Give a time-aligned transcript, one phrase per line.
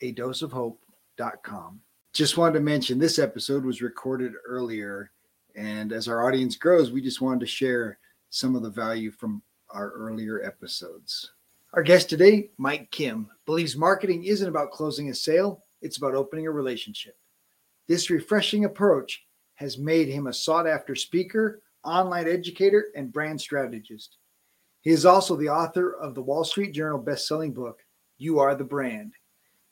[0.00, 1.80] a dose of hope.com.
[2.12, 5.10] Just wanted to mention this episode was recorded earlier.
[5.54, 7.98] And as our audience grows, we just wanted to share
[8.30, 11.32] some of the value from our earlier episodes.
[11.74, 16.46] Our guest today, Mike Kim, believes marketing isn't about closing a sale, it's about opening
[16.46, 17.16] a relationship.
[17.86, 24.16] This refreshing approach has made him a sought after speaker, online educator, and brand strategist.
[24.80, 27.80] He is also the author of the Wall Street Journal best-selling book,
[28.16, 29.12] You Are the Brand.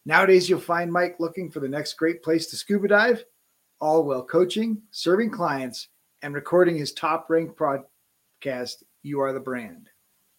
[0.06, 3.24] Nowadays, you'll find Mike looking for the next great place to scuba dive,
[3.80, 5.88] all while coaching, serving clients,
[6.22, 9.88] and recording his top ranked podcast, You Are the Brand.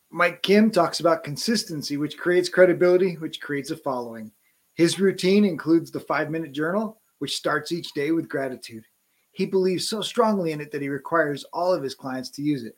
[0.10, 4.32] Mike Kim talks about consistency, which creates credibility, which creates a following.
[4.76, 8.86] His routine includes the five minute journal, which starts each day with gratitude.
[9.32, 12.64] He believes so strongly in it that he requires all of his clients to use
[12.64, 12.78] it.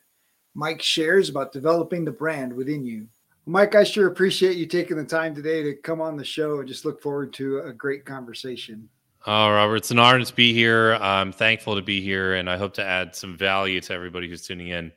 [0.54, 3.06] Mike shares about developing the brand within you.
[3.50, 6.68] Mike, I sure appreciate you taking the time today to come on the show and
[6.68, 8.88] just look forward to a great conversation.
[9.26, 10.94] Oh, Robert, it's an honor to be here.
[10.94, 14.46] I'm thankful to be here, and I hope to add some value to everybody who's
[14.46, 14.92] tuning in.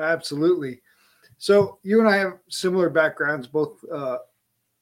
[0.00, 0.80] Absolutely.
[1.36, 4.18] So, you and I have similar backgrounds, both uh,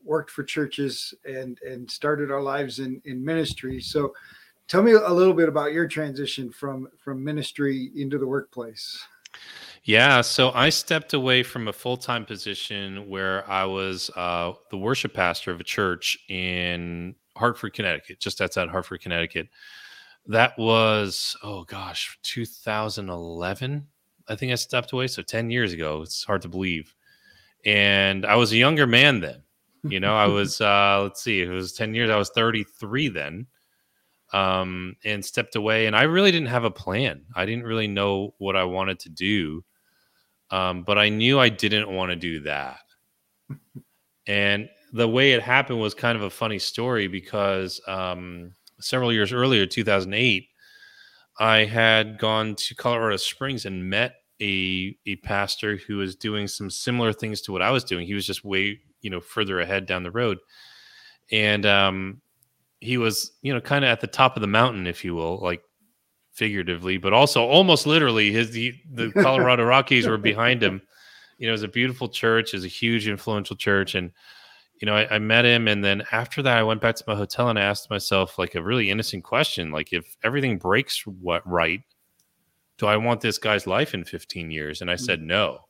[0.04, 3.80] worked for churches and and started our lives in in ministry.
[3.80, 4.14] So,
[4.68, 9.04] tell me a little bit about your transition from from ministry into the workplace.
[9.84, 14.78] Yeah, so I stepped away from a full time position where I was uh, the
[14.78, 19.48] worship pastor of a church in Hartford, Connecticut, just outside Hartford, Connecticut.
[20.26, 23.86] That was, oh gosh, 2011.
[24.26, 25.06] I think I stepped away.
[25.06, 26.00] So 10 years ago.
[26.00, 26.94] It's hard to believe.
[27.66, 29.42] And I was a younger man then.
[29.82, 32.08] You know, I was, uh, let's see, it was 10 years.
[32.08, 33.46] I was 33 then
[34.32, 35.84] um, and stepped away.
[35.86, 37.26] And I really didn't have a plan.
[37.36, 39.62] I didn't really know what I wanted to do.
[40.54, 42.78] Um, but I knew I didn't want to do that.
[44.28, 49.32] and the way it happened was kind of a funny story because um, several years
[49.32, 50.46] earlier, 2008,
[51.40, 56.70] I had gone to Colorado Springs and met a a pastor who was doing some
[56.70, 58.06] similar things to what I was doing.
[58.06, 60.38] He was just way you know further ahead down the road,
[61.32, 62.20] and um,
[62.78, 65.38] he was you know kind of at the top of the mountain, if you will,
[65.42, 65.64] like
[66.34, 68.32] figuratively, but also almost literally.
[68.32, 70.82] His the, the Colorado Rockies were behind him.
[71.38, 74.12] You know, it was a beautiful church, is a huge influential church, and
[74.80, 77.14] you know, I, I, met him, and then after that, I went back to my
[77.14, 81.48] hotel and I asked myself like a really innocent question, like if everything breaks what
[81.48, 81.80] right,
[82.78, 84.80] do I want this guy's life in 15 years?
[84.80, 85.60] And I said no.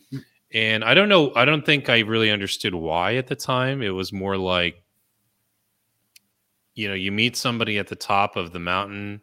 [0.52, 3.80] and I don't know, I don't think I really understood why at the time.
[3.80, 4.82] It was more like,
[6.74, 9.22] you know, you meet somebody at the top of the mountain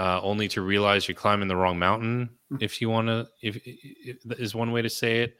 [0.00, 2.30] uh, only to realize you're climbing the wrong mountain.
[2.48, 2.56] Hmm.
[2.60, 5.36] If you want to, if, if, is one way to say it.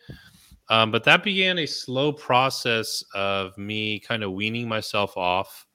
[0.69, 5.67] Um, but that began a slow process of me kind of weaning myself off.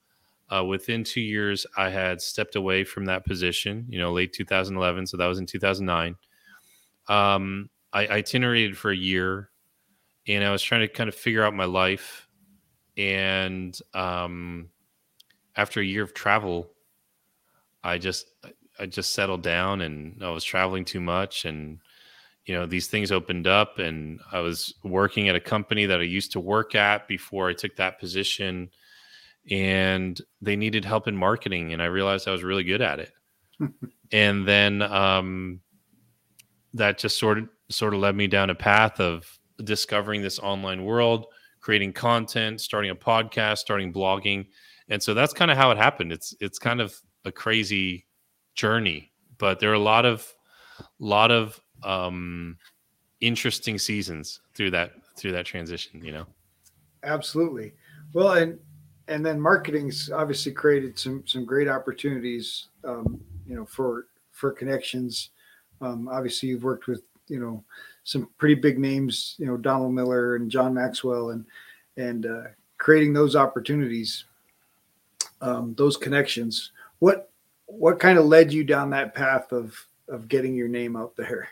[0.55, 3.87] Uh, within two years, I had stepped away from that position.
[3.89, 6.15] You know, late 2011, so that was in 2009.
[7.07, 9.49] Um, I itinerated for a year,
[10.27, 12.27] and I was trying to kind of figure out my life.
[12.97, 14.69] And um,
[15.55, 16.69] after a year of travel,
[17.83, 18.27] I just
[18.79, 21.79] I just settled down and I was traveling too much and
[22.45, 26.03] you know these things opened up and I was working at a company that I
[26.03, 28.69] used to work at before I took that position
[29.49, 33.11] and they needed help in marketing and I realized I was really good at it.
[34.11, 35.61] and then um
[36.73, 39.25] that just sort of sort of led me down a path of
[39.63, 41.25] discovering this online world,
[41.61, 44.45] creating content, starting a podcast, starting blogging.
[44.89, 46.11] And so that's kind of how it happened.
[46.11, 46.93] It's it's kind of
[47.23, 48.05] a crazy
[48.55, 50.33] journey, but there are a lot of
[50.99, 52.57] lot of um,
[53.21, 56.03] interesting seasons through that through that transition.
[56.03, 56.25] You know,
[57.03, 57.73] absolutely.
[58.13, 58.59] Well, and
[59.07, 65.29] and then marketing's obviously created some some great opportunities, um, you know, for for connections.
[65.81, 67.63] Um, obviously, you've worked with you know
[68.03, 71.45] some pretty big names, you know, Donald Miller and John Maxwell, and
[71.97, 72.43] and uh,
[72.77, 74.25] creating those opportunities,
[75.41, 76.71] um, those connections.
[76.99, 77.31] What
[77.65, 79.75] what kind of led you down that path of
[80.07, 81.49] of getting your name out there?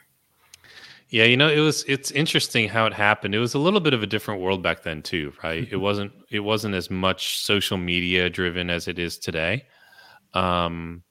[1.10, 3.36] Yeah, you know, it was it's interesting how it happened.
[3.36, 5.68] It was a little bit of a different world back then too, right?
[5.72, 9.66] it wasn't it wasn't as much social media driven as it is today.
[10.34, 11.04] Um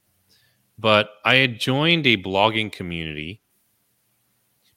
[0.79, 3.43] but I had joined a blogging community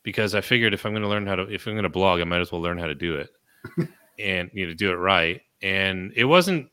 [0.04, 2.21] because I figured if I'm going to learn how to if I'm going to blog,
[2.21, 3.30] I might as well learn how to do it
[4.19, 5.42] and you know do it right.
[5.62, 6.69] And it wasn't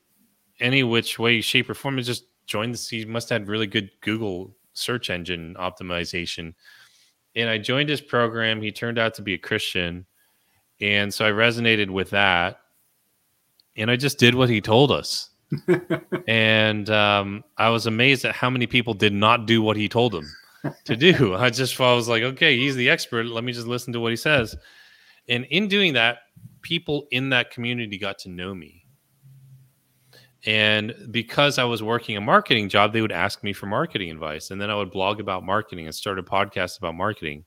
[0.61, 1.99] any which way, shape, or form.
[1.99, 2.87] It just joined the.
[2.91, 6.55] He must have had really good Google search engine optimization
[7.35, 8.61] and I joined his program.
[8.61, 10.07] He turned out to be a Christian.
[10.81, 12.59] And so I resonated with that.
[13.77, 15.31] And I just did what he told us.
[16.29, 20.13] and um, I was amazed at how many people did not do what he told
[20.13, 20.27] them
[20.85, 21.35] to do.
[21.39, 23.27] I just I was like, okay, he's the expert.
[23.27, 24.55] Let me just listen to what he says.
[25.29, 26.19] And in doing that,
[26.61, 28.82] people in that community got to know me.
[30.45, 34.51] And because I was working a marketing job, they would ask me for marketing advice.
[34.51, 37.45] And then I would blog about marketing and start a podcast about marketing.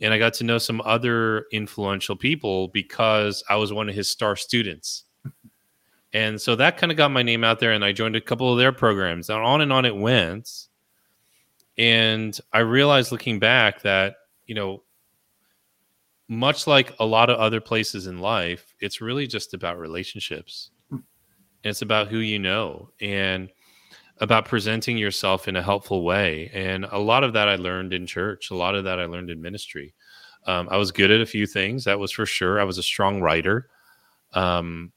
[0.00, 4.08] And I got to know some other influential people because I was one of his
[4.08, 5.04] star students.
[6.12, 7.72] And so that kind of got my name out there.
[7.72, 9.30] And I joined a couple of their programs.
[9.30, 10.68] And on and on it went.
[11.78, 14.16] And I realized looking back that,
[14.46, 14.82] you know,
[16.28, 20.71] much like a lot of other places in life, it's really just about relationships
[21.64, 23.50] it's about who you know and
[24.18, 26.50] about presenting yourself in a helpful way.
[26.54, 28.50] And a lot of that I learned in church.
[28.50, 29.94] A lot of that I learned in ministry.
[30.46, 32.60] Um, I was good at a few things, that was for sure.
[32.60, 33.68] I was a strong writer.
[34.32, 34.92] Um,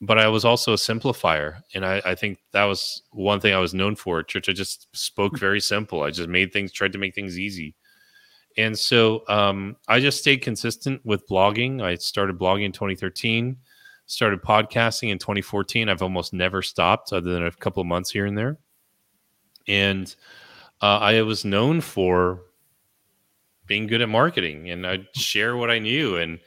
[0.00, 1.62] but I was also a simplifier.
[1.74, 4.48] And I, I, think that was one thing I was known for at church.
[4.48, 5.38] I just spoke hmm.
[5.38, 6.02] very simple.
[6.02, 7.74] I just made things, tried to make things easy.
[8.58, 11.82] And so um, I just stayed consistent with blogging.
[11.82, 13.56] I started blogging in 2013
[14.06, 15.88] started podcasting in 2014.
[15.88, 18.58] I've almost never stopped, other than a couple of months here and there.
[19.68, 20.14] And
[20.80, 22.42] uh, I was known for
[23.66, 26.38] being good at marketing, and I'd share what I knew, and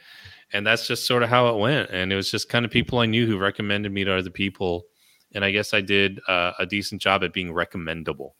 [0.52, 1.90] and that's just sort of how it went.
[1.90, 4.86] And it was just kind of people I knew who recommended me to other people,
[5.34, 8.36] and I guess I did uh, a decent job at being recommendable.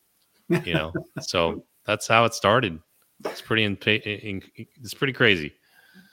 [0.65, 2.79] You know, so that's how it started.
[3.27, 5.53] It's pretty in, in, it's pretty crazy.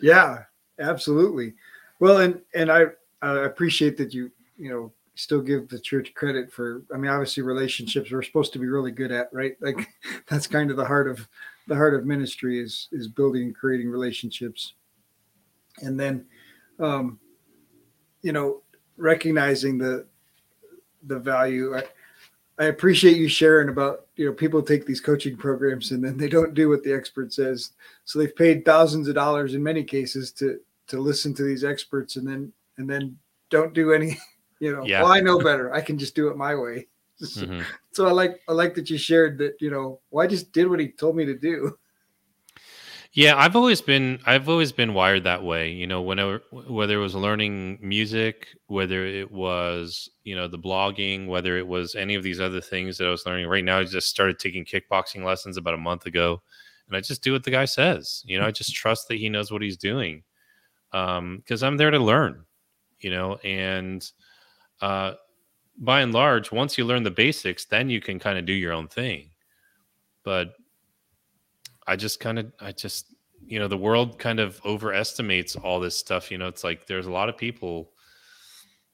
[0.01, 0.43] Yeah,
[0.79, 1.53] absolutely.
[1.99, 2.85] Well, and and I
[3.21, 6.83] appreciate that you you know still give the church credit for.
[6.93, 9.55] I mean, obviously relationships we're supposed to be really good at, right?
[9.61, 9.89] Like
[10.29, 11.27] that's kind of the heart of
[11.67, 14.73] the heart of ministry is is building and creating relationships,
[15.81, 16.25] and then,
[16.79, 17.19] um,
[18.21, 18.61] you know,
[18.97, 20.07] recognizing the
[21.03, 21.75] the value.
[21.75, 21.83] I,
[22.59, 26.29] I appreciate you sharing about you know people take these coaching programs and then they
[26.29, 27.73] don't do what the expert says
[28.03, 32.15] so they've paid thousands of dollars in many cases to to listen to these experts
[32.15, 33.17] and then and then
[33.49, 34.17] don't do any
[34.59, 34.83] you know.
[34.85, 35.03] Yeah.
[35.03, 35.73] well i know better.
[35.73, 36.87] I can just do it my way.
[37.19, 37.61] Mm-hmm.
[37.93, 40.69] so i like i like that you shared that you know well i just did
[40.69, 41.75] what he told me to do.
[43.13, 47.01] Yeah i've always been i've always been wired that way you know whenever whether it
[47.01, 52.21] was learning music whether it was you know the blogging whether it was any of
[52.21, 53.47] these other things that i was learning.
[53.47, 56.43] Right now i just started taking kickboxing lessons about a month ago
[56.87, 58.21] and i just do what the guy says.
[58.27, 60.21] You know i just trust that he knows what he's doing
[60.93, 62.45] um because i'm there to learn
[62.99, 64.11] you know and
[64.81, 65.13] uh
[65.79, 68.73] by and large once you learn the basics then you can kind of do your
[68.73, 69.29] own thing.
[70.23, 70.53] But
[71.85, 73.13] i just kind of i just
[73.45, 77.05] you know the world kind of overestimates all this stuff you know it's like there's
[77.05, 77.91] a lot of people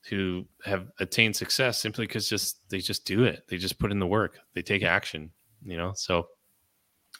[0.10, 3.44] who have attained success simply because just they just do it.
[3.48, 4.38] They just put in the work.
[4.54, 5.32] They take action
[5.66, 6.28] you know so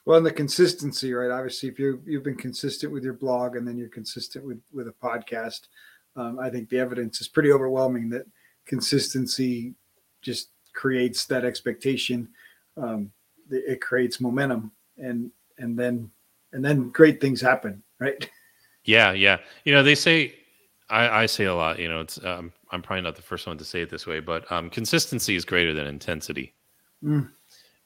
[0.06, 1.32] well, and the consistency, right?
[1.32, 4.88] Obviously, if you you've been consistent with your blog and then you're consistent with with
[4.88, 5.68] a podcast,
[6.16, 8.26] um, I think the evidence is pretty overwhelming that
[8.66, 9.74] consistency
[10.22, 12.28] just creates that expectation.
[12.76, 13.12] Um,
[13.50, 16.12] it creates momentum, and and then
[16.52, 18.30] and then great things happen, right?
[18.86, 19.38] Yeah, yeah.
[19.64, 20.36] You know, they say
[20.90, 21.80] I, I say a lot.
[21.80, 24.20] You know, it's um, I'm probably not the first one to say it this way,
[24.20, 26.54] but um, consistency is greater than intensity.
[27.02, 27.30] Mm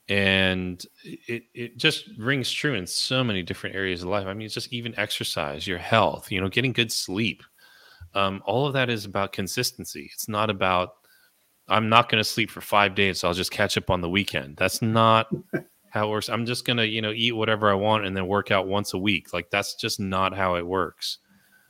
[0.08, 4.26] and it, it just rings true in so many different areas of life.
[4.26, 7.42] I mean it's just even exercise your health you know getting good sleep
[8.14, 10.10] um, all of that is about consistency.
[10.12, 10.90] It's not about
[11.70, 14.08] i'm not going to sleep for five days so i'll just catch up on the
[14.08, 14.56] weekend.
[14.56, 15.28] That's not
[15.90, 16.30] how it works.
[16.30, 18.94] I'm just going to you know eat whatever i want and then work out once
[18.94, 19.32] a week.
[19.32, 21.18] Like that's just not how it works.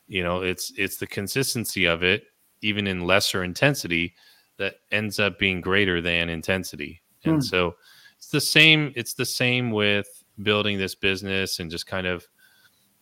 [0.06, 2.24] You know it's it's the consistency of it
[2.62, 4.14] even in lesser intensity
[4.58, 7.02] that ends up being greater than intensity.
[7.24, 7.40] And hmm.
[7.40, 7.74] so
[8.18, 10.08] it's the same it's the same with
[10.42, 12.26] building this business and just kind of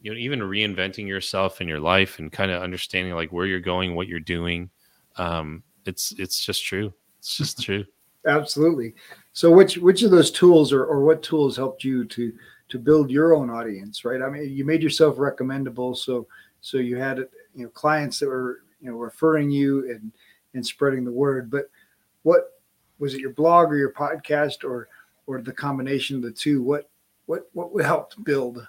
[0.01, 3.61] you know even reinventing yourself in your life and kind of understanding like where you're
[3.61, 4.71] going, what you're doing.
[5.17, 6.93] Um it's it's just true.
[7.19, 7.85] It's just true.
[8.27, 8.95] Absolutely.
[9.33, 12.33] So which which of those tools or, or what tools helped you to
[12.69, 14.21] to build your own audience, right?
[14.21, 16.27] I mean, you made yourself recommendable, so
[16.61, 17.19] so you had
[17.55, 20.13] you know clients that were you know referring you and
[20.55, 21.51] and spreading the word.
[21.51, 21.71] But
[22.23, 22.61] what
[22.99, 24.89] was it your blog or your podcast or
[25.27, 26.63] or the combination of the two?
[26.63, 26.91] What
[27.27, 28.67] what what helped build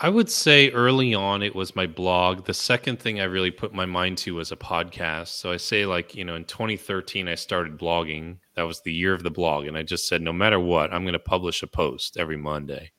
[0.00, 2.44] I would say early on it was my blog.
[2.44, 5.28] The second thing I really put my mind to was a podcast.
[5.28, 8.38] So I say like, you know, in 2013 I started blogging.
[8.54, 11.02] That was the year of the blog and I just said no matter what, I'm
[11.02, 12.92] going to publish a post every Monday.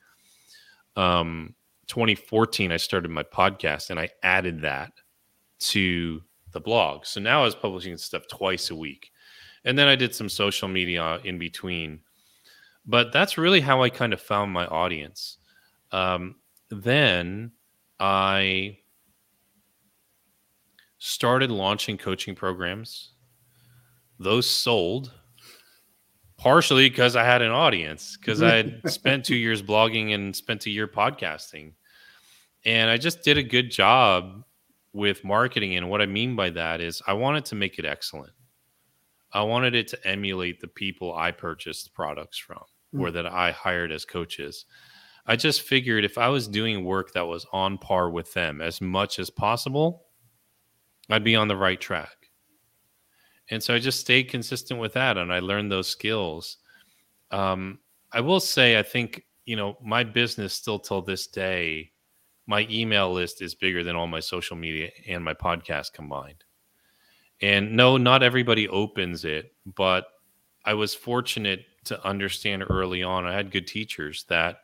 [0.96, 1.56] Um
[1.88, 4.91] 2014 I started my podcast and I added that
[5.60, 7.06] to the blog.
[7.06, 9.12] So now I was publishing stuff twice a week.
[9.66, 12.01] And then I did some social media in between.
[12.86, 15.38] But that's really how I kind of found my audience.
[15.92, 16.36] Um,
[16.70, 17.51] then
[18.00, 18.78] I
[20.98, 23.12] started launching coaching programs.
[24.20, 25.13] Those sold
[26.39, 30.66] partially because I had an audience, because I had spent two years blogging and spent
[30.66, 31.74] a year podcasting.
[32.66, 34.44] And I just did a good job
[34.94, 35.75] with marketing.
[35.75, 38.32] And what I mean by that is I wanted to make it excellent.
[39.31, 43.01] I wanted it to emulate the people I purchased products from mm.
[43.01, 44.65] or that I hired as coaches.
[45.25, 48.81] I just figured if I was doing work that was on par with them as
[48.81, 50.05] much as possible,
[51.09, 52.31] I'd be on the right track.
[53.51, 56.57] And so I just stayed consistent with that and I learned those skills.
[57.31, 57.79] Um,
[58.12, 61.91] I will say, I think, you know, my business still till this day,
[62.48, 66.43] my email list is bigger than all my social media and my podcast combined.
[67.41, 70.05] And no, not everybody opens it, but
[70.65, 73.25] I was fortunate to understand early on.
[73.25, 74.62] I had good teachers that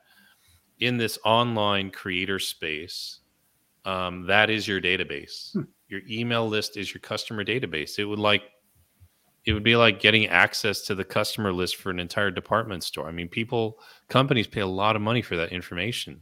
[0.80, 3.20] in this online creator space,
[3.86, 5.54] um, that is your database.
[5.54, 5.62] Hmm.
[5.88, 8.00] Your email list is your customer database.
[8.00, 8.44] It would like
[9.46, 13.08] it would be like getting access to the customer list for an entire department store.
[13.08, 13.80] I mean, people,
[14.10, 16.22] companies pay a lot of money for that information.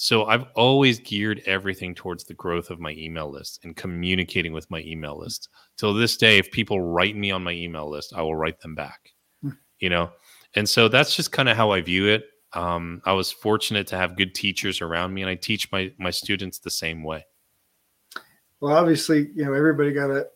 [0.00, 4.70] So I've always geared everything towards the growth of my email list and communicating with
[4.70, 5.48] my email list.
[5.76, 8.76] Till this day, if people write me on my email list, I will write them
[8.76, 9.10] back.
[9.42, 9.50] Hmm.
[9.80, 10.10] You know,
[10.54, 12.26] and so that's just kind of how I view it.
[12.52, 16.10] Um, I was fortunate to have good teachers around me, and I teach my my
[16.10, 17.26] students the same way.
[18.60, 20.28] Well, obviously, you know everybody got a,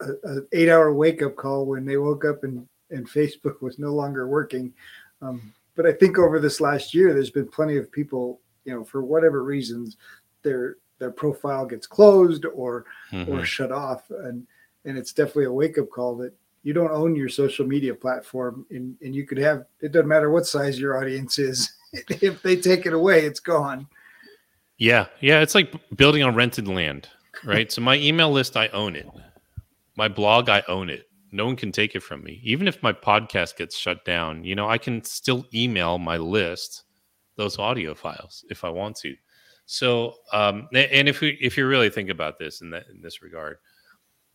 [0.00, 3.78] a, a eight hour wake up call when they woke up and and Facebook was
[3.78, 4.72] no longer working.
[5.20, 8.84] Um, but I think over this last year, there's been plenty of people, you know,
[8.84, 9.96] for whatever reasons,
[10.42, 13.32] their their profile gets closed or mm-hmm.
[13.32, 14.46] or shut off, and
[14.84, 18.64] and it's definitely a wake up call that you don't own your social media platform
[18.70, 22.56] and, and you could have it doesn't matter what size your audience is if they
[22.56, 23.86] take it away it's gone.
[24.78, 25.06] Yeah.
[25.20, 25.40] Yeah.
[25.40, 27.08] It's like building on rented land
[27.44, 27.70] right?
[27.70, 29.08] So my email list i own it.
[29.96, 31.08] My blog i own it.
[31.30, 32.40] No one can take it from me.
[32.44, 36.84] Even if my podcast gets shut down you know i can still email my list
[37.36, 39.14] those audio files if i want to
[39.64, 43.22] so um and if we if you really think about this in that in this
[43.22, 43.58] regard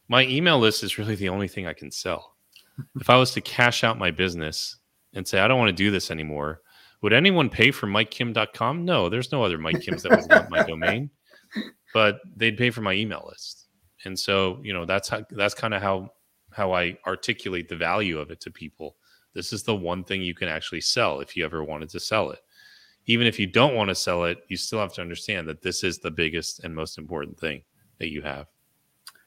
[0.08, 2.36] my email list is really the only thing I can sell.
[3.00, 4.78] if I was to cash out my business
[5.14, 6.62] and say, I don't want to do this anymore,
[7.02, 8.86] would anyone pay for MikeKim.com?
[8.86, 11.10] No, there's no other Mike Kims that would want my domain,
[11.94, 13.68] but they'd pay for my email list.
[14.06, 16.10] And so, you know, that's how, that's kind of how,
[16.52, 18.96] how I articulate the value of it to people.
[19.34, 22.32] This is the one thing you can actually sell if you ever wanted to sell
[22.32, 22.40] it.
[23.08, 25.84] Even if you don't want to sell it, you still have to understand that this
[25.84, 27.64] is the biggest and most important thing
[28.00, 28.48] that you have.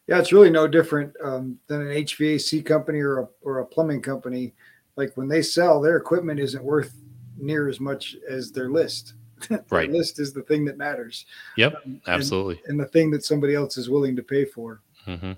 [0.06, 4.02] Yeah, it's really no different um, than an HVAC company or a, or a plumbing
[4.02, 4.54] company.
[4.96, 7.00] Like when they sell, their equipment isn't worth
[7.38, 9.14] near as much as their list.
[9.48, 9.90] their right.
[9.90, 11.26] list is the thing that matters.
[11.56, 12.56] Yep, um, absolutely.
[12.64, 14.82] And, and, the thing that somebody else is willing to pay for.
[15.06, 15.32] Mm-hmm.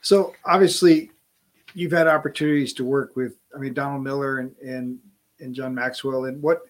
[0.00, 1.10] So obviously,
[1.74, 4.98] you've had opportunities to work with, I mean, Donald Miller and and
[5.40, 6.24] and John Maxwell.
[6.24, 6.62] And what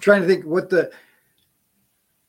[0.00, 0.90] trying to think what the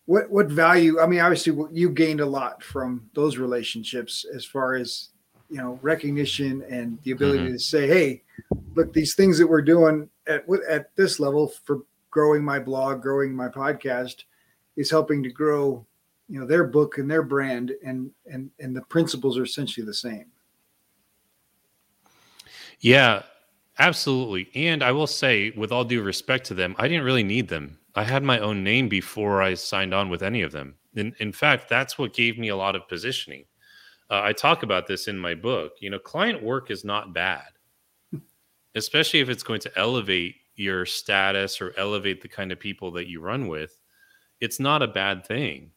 [0.06, 4.76] what what value i mean obviously you gained a lot from those relationships as far
[4.76, 5.10] as
[5.50, 7.54] you know recognition and the ability mm-hmm.
[7.54, 8.22] to say hey
[8.76, 13.34] look these things that we're doing at at this level for growing my blog growing
[13.34, 14.24] my podcast
[14.76, 15.86] is helping to grow
[16.30, 19.94] you know their book and their brand and and and the principles are essentially the
[19.94, 20.26] same
[22.80, 23.22] yeah
[23.80, 27.48] absolutely and i will say with all due respect to them i didn't really need
[27.48, 30.76] them I had my own name before I signed on with any of them.
[30.96, 33.46] In, in fact, that's what gave me a lot of positioning.
[34.10, 35.74] Uh, I talk about this in my book.
[35.80, 37.48] You know, client work is not bad,
[38.76, 43.08] especially if it's going to elevate your status or elevate the kind of people that
[43.08, 43.80] you run with.
[44.40, 45.72] It's not a bad thing.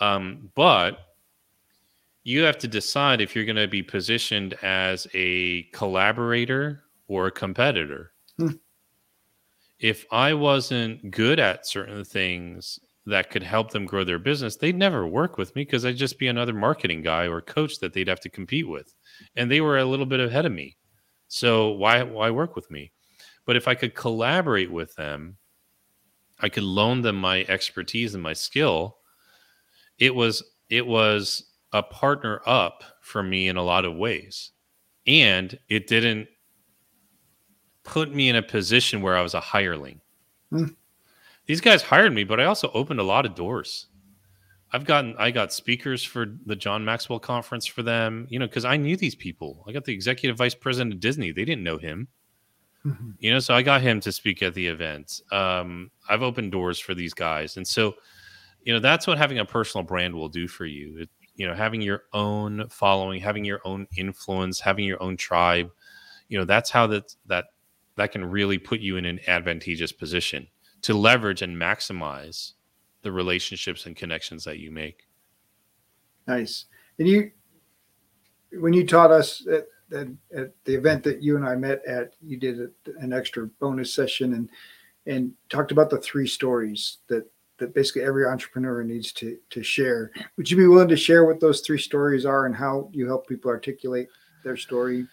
[0.00, 0.98] Um, but
[2.22, 7.32] you have to decide if you're going to be positioned as a collaborator or a
[7.32, 8.12] competitor.
[8.36, 8.52] Hmm.
[9.80, 14.76] If I wasn't good at certain things that could help them grow their business, they'd
[14.76, 18.08] never work with me because I'd just be another marketing guy or coach that they'd
[18.08, 18.94] have to compete with.
[19.34, 20.76] And they were a little bit ahead of me.
[21.28, 22.92] So why why work with me?
[23.44, 25.36] But if I could collaborate with them,
[26.40, 28.98] I could loan them my expertise and my skill.
[29.98, 34.52] It was it was a partner up for me in a lot of ways.
[35.06, 36.28] And it didn't
[37.88, 40.00] put me in a position where I was a hireling.
[40.50, 40.66] Hmm.
[41.46, 43.86] These guys hired me, but I also opened a lot of doors.
[44.70, 48.66] I've gotten I got speakers for the John Maxwell conference for them, you know, because
[48.66, 49.64] I knew these people.
[49.66, 51.32] I got the executive vice president of Disney.
[51.32, 52.08] They didn't know him.
[52.84, 53.10] Mm-hmm.
[53.18, 55.22] You know, so I got him to speak at the event.
[55.32, 57.56] Um, I've opened doors for these guys.
[57.56, 57.94] And so,
[58.62, 60.98] you know, that's what having a personal brand will do for you.
[60.98, 65.70] It, you know having your own following having your own influence having your own tribe
[66.28, 67.46] you know that's how that that
[67.98, 70.46] that can really put you in an advantageous position
[70.82, 72.52] to leverage and maximize
[73.02, 75.06] the relationships and connections that you make
[76.26, 76.64] nice
[76.98, 77.30] and you
[78.52, 82.14] when you taught us at, at, at the event that you and i met at
[82.22, 84.48] you did a, an extra bonus session and
[85.06, 87.28] and talked about the three stories that
[87.58, 90.12] that basically every entrepreneur needs to to share.
[90.36, 93.26] Would you be willing to share what those three stories are and how you help
[93.26, 94.08] people articulate
[94.44, 95.06] their story?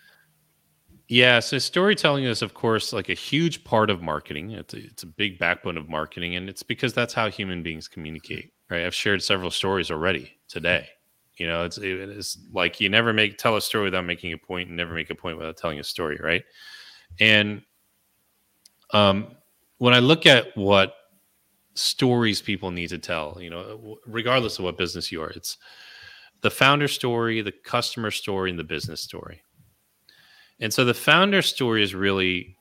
[1.08, 4.52] Yeah, so storytelling is, of course, like a huge part of marketing.
[4.52, 7.88] It's a, it's a big backbone of marketing, and it's because that's how human beings
[7.88, 8.52] communicate.
[8.70, 8.86] Right?
[8.86, 10.88] I've shared several stories already today.
[11.38, 14.70] You know, it's it's like you never make tell a story without making a point,
[14.70, 16.44] and never make a point without telling a story, right?
[17.20, 17.62] And
[18.94, 19.28] um,
[19.78, 20.96] when I look at what
[21.76, 25.58] stories people need to tell you know regardless of what business you are it's
[26.42, 29.44] the founder story the customer story and the business story
[30.60, 32.58] and so the founder story is really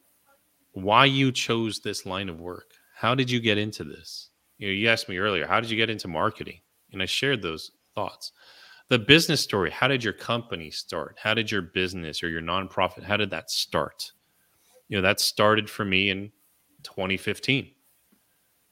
[0.73, 2.73] why you chose this line of work.
[2.97, 4.31] How did you get into this?
[4.59, 6.61] You know you asked me earlier how did you get into marketing?
[6.93, 8.33] And i shared those thoughts.
[8.89, 11.17] The business story how did your company start?
[11.23, 14.13] How did your business or your nonprofit how did that start?
[14.89, 16.31] You know that started for me in
[16.83, 17.71] 2015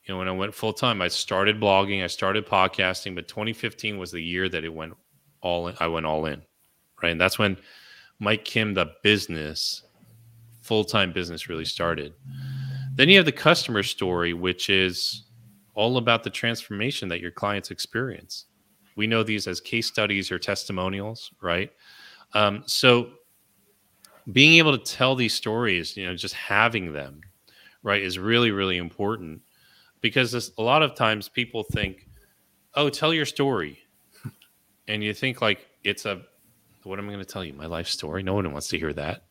[0.05, 3.99] you know, when I went full time, I started blogging, I started podcasting, but 2015
[3.99, 4.95] was the year that it went
[5.41, 5.77] all in.
[5.79, 6.43] I went all in,
[7.03, 7.13] right?
[7.13, 7.57] And that's when
[8.23, 9.83] Mike Kim, the business,
[10.61, 12.15] full time business, really started.
[12.95, 15.25] Then you have the customer story, which is
[15.75, 18.45] all about the transformation that your clients experience.
[18.95, 21.73] We know these as case studies or testimonials, right?
[22.35, 23.11] Um, so
[24.31, 27.23] being able to tell these stories, you know, just having them,
[27.83, 29.41] right, is really, really important
[30.01, 32.07] because this, a lot of times people think,
[32.77, 33.81] "Oh, tell your story,"
[34.87, 36.23] and you think like it's a,
[36.85, 37.53] "What am I going to tell you?
[37.55, 39.25] My life story?" No one wants to hear that,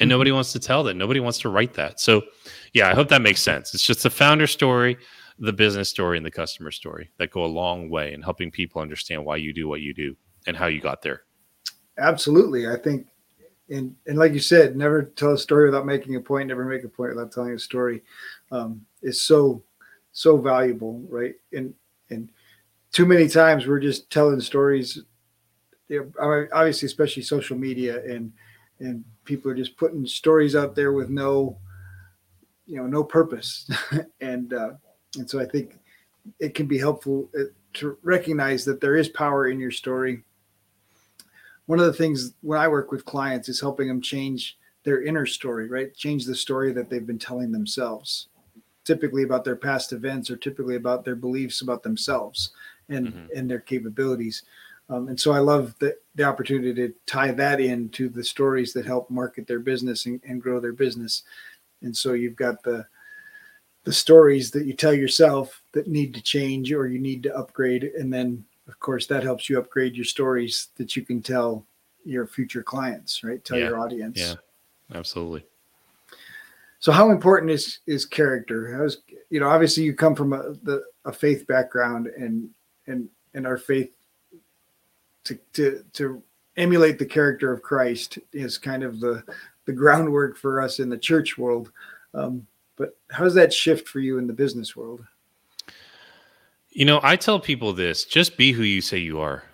[0.00, 0.94] and nobody wants to tell that.
[0.94, 2.00] Nobody wants to write that.
[2.00, 2.22] So,
[2.72, 3.74] yeah, I hope that makes sense.
[3.74, 4.96] It's just the founder story,
[5.38, 8.80] the business story, and the customer story that go a long way in helping people
[8.80, 11.22] understand why you do what you do and how you got there.
[11.98, 13.06] Absolutely, I think
[13.70, 16.48] and and like you said, never tell a story without making a point.
[16.48, 18.02] Never make a point without telling a story.
[18.50, 19.62] Um, is so
[20.12, 21.34] so valuable, right?
[21.52, 21.74] And
[22.10, 22.30] and
[22.92, 25.02] too many times we're just telling stories.
[25.88, 28.32] Know, obviously, especially social media, and
[28.80, 31.58] and people are just putting stories out there with no,
[32.66, 33.68] you know, no purpose,
[34.20, 34.70] and uh,
[35.16, 35.78] and so I think
[36.40, 37.44] it can be helpful uh,
[37.74, 40.22] to recognize that there is power in your story.
[41.66, 45.26] One of the things when I work with clients is helping them change their inner
[45.26, 45.94] story, right?
[45.94, 48.28] Change the story that they've been telling themselves
[48.84, 52.52] typically about their past events or typically about their beliefs about themselves
[52.88, 53.26] and mm-hmm.
[53.34, 54.42] and their capabilities.
[54.90, 58.84] Um, and so I love the, the opportunity to tie that into the stories that
[58.84, 61.22] help market their business and, and grow their business.
[61.82, 62.86] And so you've got the
[63.84, 67.84] the stories that you tell yourself that need to change or you need to upgrade.
[67.84, 71.66] And then of course that helps you upgrade your stories that you can tell
[72.04, 73.44] your future clients, right?
[73.44, 73.68] Tell yeah.
[73.68, 74.18] your audience.
[74.18, 74.34] Yeah,
[74.94, 75.44] absolutely.
[76.78, 78.74] So how important is is character?
[78.74, 78.98] How's
[79.30, 82.50] you know obviously you come from a the, a faith background and
[82.86, 83.94] and and our faith
[85.24, 86.22] to to to
[86.56, 89.22] emulate the character of Christ is kind of the
[89.66, 91.72] the groundwork for us in the church world.
[92.12, 95.04] Um, but how does that shift for you in the business world?
[96.70, 99.44] You know, I tell people this just be who you say you are.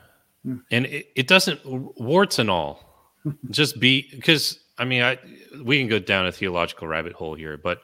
[0.45, 0.59] Hmm.
[0.71, 3.13] And it, it doesn't, warts and all,
[3.51, 5.19] just be, because I mean, I,
[5.63, 7.83] we can go down a theological rabbit hole here, but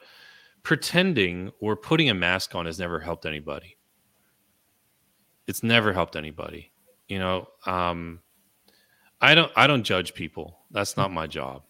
[0.63, 3.77] pretending or putting a mask on has never helped anybody.
[5.45, 6.71] It's never helped anybody.
[7.07, 8.19] You know, um,
[9.21, 10.59] I don't, I don't judge people.
[10.71, 11.63] That's not my job.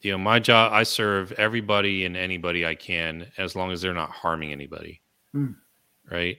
[0.00, 3.94] You know, my job, I serve everybody and anybody I can as long as they're
[3.94, 5.00] not harming anybody.
[5.32, 5.52] Hmm.
[6.10, 6.38] Right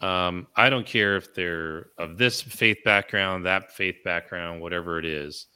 [0.00, 5.04] um, I don't care if they're of this faith background, that faith background, whatever it
[5.04, 5.46] is.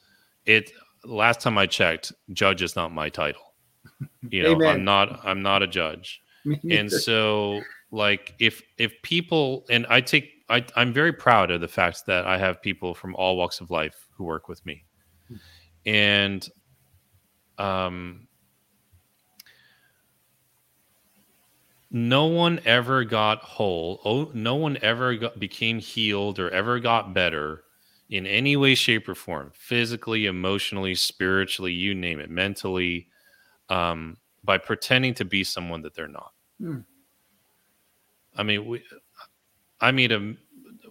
[0.45, 0.71] It
[1.03, 3.41] last time I checked, judge is not my title.
[4.29, 4.67] You know, Amen.
[4.67, 6.21] I'm not I'm not a judge.
[6.69, 11.67] and so like if if people and I take I, I'm very proud of the
[11.67, 14.83] fact that I have people from all walks of life who work with me.
[15.85, 16.47] And
[17.57, 18.27] um
[21.91, 24.01] no one ever got whole.
[24.03, 27.63] Oh, no one ever got, became healed or ever got better
[28.09, 33.07] in any way, shape, or form physically, emotionally, spiritually, you name it, mentally,
[33.69, 36.33] um, by pretending to be someone that they're not.
[36.59, 36.79] Hmm.
[38.35, 38.83] I mean, we,
[39.81, 40.35] I meet a,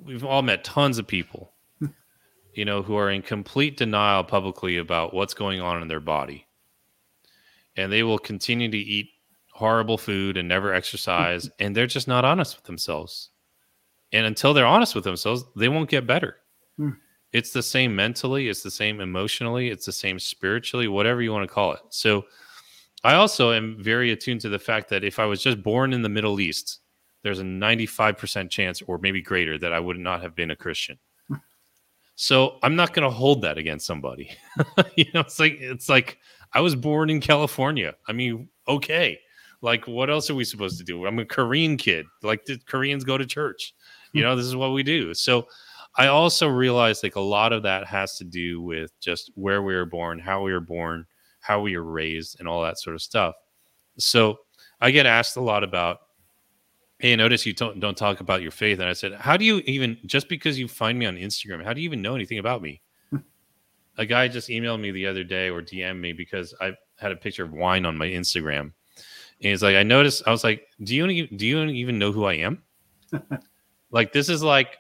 [0.03, 1.53] we've all met tons of people,
[2.55, 6.47] you know, who are in complete denial publicly about what's going on in their body.
[7.77, 9.09] And they will continue to eat
[9.55, 13.31] horrible food and never exercise and they're just not honest with themselves
[14.13, 16.39] and until they're honest with themselves they won't get better
[16.77, 16.91] hmm.
[17.33, 21.49] it's the same mentally it's the same emotionally it's the same spiritually whatever you want
[21.49, 22.25] to call it so
[23.05, 26.03] i also am very attuned to the fact that if i was just born in
[26.03, 26.81] the middle east
[27.25, 30.97] there's a 95% chance or maybe greater that i would not have been a christian
[31.27, 31.35] hmm.
[32.15, 34.31] so i'm not going to hold that against somebody
[34.97, 36.19] you know it's like it's like
[36.53, 39.19] i was born in california i mean okay
[39.65, 41.07] like, what else are we supposed to do?
[41.07, 42.05] I'm a Korean kid.
[42.23, 43.75] Like, did Koreans go to church?
[44.13, 45.15] You know, this is what we do.
[45.15, 45.49] So,
[45.97, 49.75] I also realized like a lot of that has to do with just where we
[49.75, 51.07] were born, how we were born,
[51.41, 53.35] how we were raised, and all that sort of stuff.
[53.99, 54.37] So,
[54.83, 56.01] I get asked a lot about,
[56.99, 59.59] hey, notice you don't don't talk about your faith, and I said, how do you
[59.67, 62.63] even just because you find me on Instagram, how do you even know anything about
[62.63, 62.81] me?
[63.11, 63.19] Hmm.
[63.99, 67.17] a guy just emailed me the other day or DM me because I had a
[67.17, 68.73] picture of wine on my Instagram
[69.41, 70.23] and he's like, I noticed.
[70.27, 72.63] I was like, do you do you even know who I am?
[73.91, 74.77] like this is like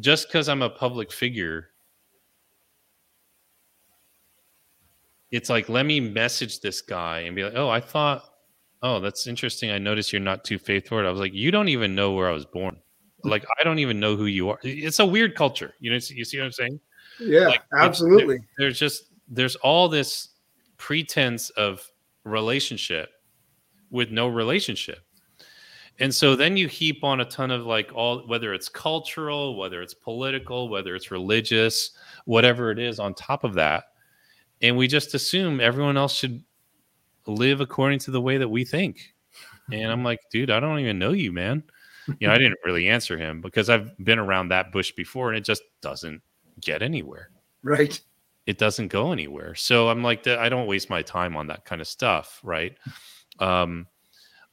[0.00, 1.70] just because I'm a public figure.
[5.30, 8.24] It's like let me message this guy and be like, oh, I thought,
[8.82, 9.70] oh, that's interesting.
[9.70, 10.98] I noticed you're not too faithful.
[10.98, 12.78] I was like, you don't even know where I was born.
[13.24, 14.60] Like I don't even know who you are.
[14.62, 15.74] It's a weird culture.
[15.80, 16.78] You know, you see what I'm saying?
[17.18, 18.38] Yeah, like, absolutely.
[18.58, 20.28] there's just there's all this
[20.76, 21.84] pretense of
[22.22, 23.10] relationship
[23.90, 25.00] with no relationship.
[26.00, 29.82] And so then you heap on a ton of like all whether it's cultural, whether
[29.82, 31.90] it's political, whether it's religious,
[32.24, 33.84] whatever it is on top of that.
[34.62, 36.42] And we just assume everyone else should
[37.28, 39.14] live according to the way that we think.
[39.70, 41.62] And I'm like, dude, I don't even know you, man.
[42.20, 45.36] You know, I didn't really answer him because I've been around that bush before and
[45.36, 46.22] it just doesn't
[46.58, 47.28] get anywhere.
[47.62, 48.00] Right.
[48.46, 49.54] It doesn't go anywhere.
[49.54, 52.40] So I'm like, I don't waste my time on that kind of stuff.
[52.42, 52.78] Right
[53.38, 53.86] um,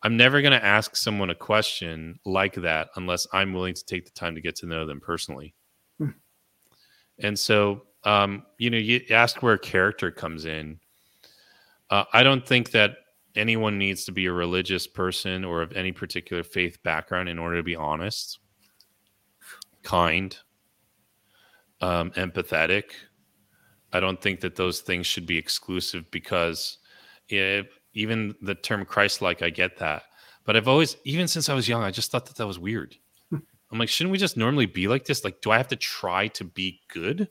[0.03, 4.05] I'm never going to ask someone a question like that unless I'm willing to take
[4.05, 5.55] the time to get to know them personally.
[5.97, 6.09] Hmm.
[7.19, 10.79] And so, um, you know, you ask where character comes in.
[11.89, 12.97] Uh, I don't think that
[13.35, 17.57] anyone needs to be a religious person or of any particular faith background in order
[17.57, 18.39] to be honest,
[19.83, 20.37] kind,
[21.81, 22.83] um, empathetic.
[23.93, 26.79] I don't think that those things should be exclusive because
[27.29, 30.03] if even the term Christ-like, I get that,
[30.43, 32.95] but I've always, even since I was young, I just thought that that was weird.
[33.31, 35.23] I'm like, shouldn't we just normally be like this?
[35.23, 37.29] Like, do I have to try to be good,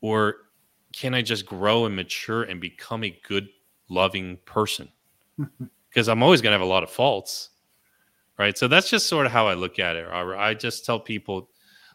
[0.00, 0.36] or
[0.92, 3.48] can I just grow and mature and become a good,
[3.88, 4.88] loving person?
[5.88, 7.50] Because I'm always going to have a lot of faults,
[8.38, 8.56] right?
[8.56, 10.06] So that's just sort of how I look at it.
[10.06, 11.50] I just tell people,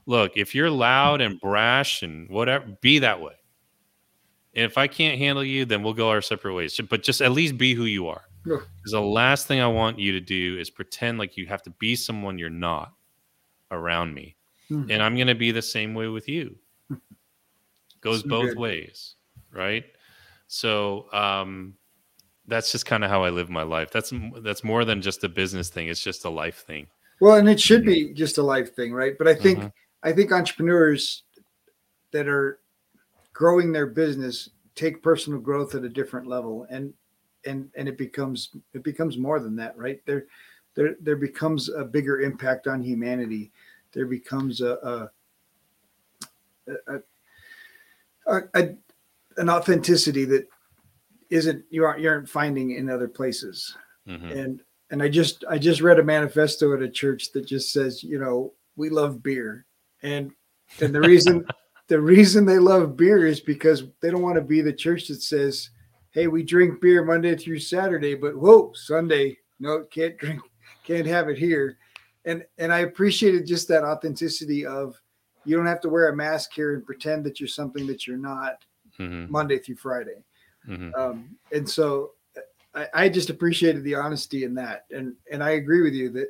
[0.06, 3.36] look, if you're loud and brash and whatever, be that way.
[4.54, 6.78] And if I can't handle you, then we'll go our separate ways.
[6.90, 8.24] But just at least be who you are.
[8.44, 11.70] Because the last thing I want you to do is pretend like you have to
[11.72, 12.92] be someone you're not
[13.72, 14.36] around me.
[14.68, 14.90] Hmm.
[14.90, 16.56] And I'm going to be the same way with you.
[18.06, 18.60] Goes so both good.
[18.60, 19.16] ways,
[19.52, 19.84] right?
[20.48, 21.74] So um,
[22.48, 23.92] that's just kind of how I live my life.
[23.92, 25.90] That's that's more than just a business thing.
[25.90, 26.88] It's just a life thing.
[27.20, 29.18] Well, and it should be just a life thing, right?
[29.18, 29.68] But I think mm-hmm.
[30.04, 31.24] I think entrepreneurs
[32.12, 32.60] that are
[33.34, 36.94] growing their business take personal growth at a different level and
[37.46, 40.26] and and it becomes it becomes more than that right they're
[40.76, 43.52] there there becomes a bigger impact on humanity.
[43.94, 45.10] There becomes a
[46.68, 47.00] a, a,
[48.26, 48.76] a, a
[49.38, 50.48] an authenticity that
[51.30, 53.76] isn't you aren't you aren't finding in other places.
[54.08, 54.28] Mm-hmm.
[54.28, 54.62] And
[54.92, 58.20] and I just I just read a manifesto at a church that just says, you
[58.20, 59.66] know, we love beer.
[60.04, 60.32] And
[60.80, 61.46] and the reason
[61.88, 65.22] the reason they love beer is because they don't want to be the church that
[65.22, 65.70] says,
[66.12, 70.42] Hey, we drink beer Monday through Saturday, but whoa, Sunday, no, can't drink,
[70.84, 71.78] can't have it here.
[72.26, 75.00] And and I appreciated just that authenticity of
[75.46, 78.18] you don't have to wear a mask here and pretend that you're something that you're
[78.18, 78.64] not
[79.00, 79.32] mm-hmm.
[79.32, 80.24] Monday through Friday.
[80.68, 80.94] Mm-hmm.
[80.96, 82.12] Um, and so
[82.74, 84.86] I, I just appreciated the honesty in that.
[84.92, 86.30] And and I agree with you that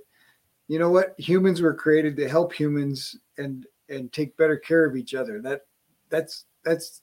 [0.67, 4.95] you know what humans were created to help humans and and take better care of
[4.95, 5.41] each other.
[5.41, 5.61] That
[6.09, 7.01] that's that's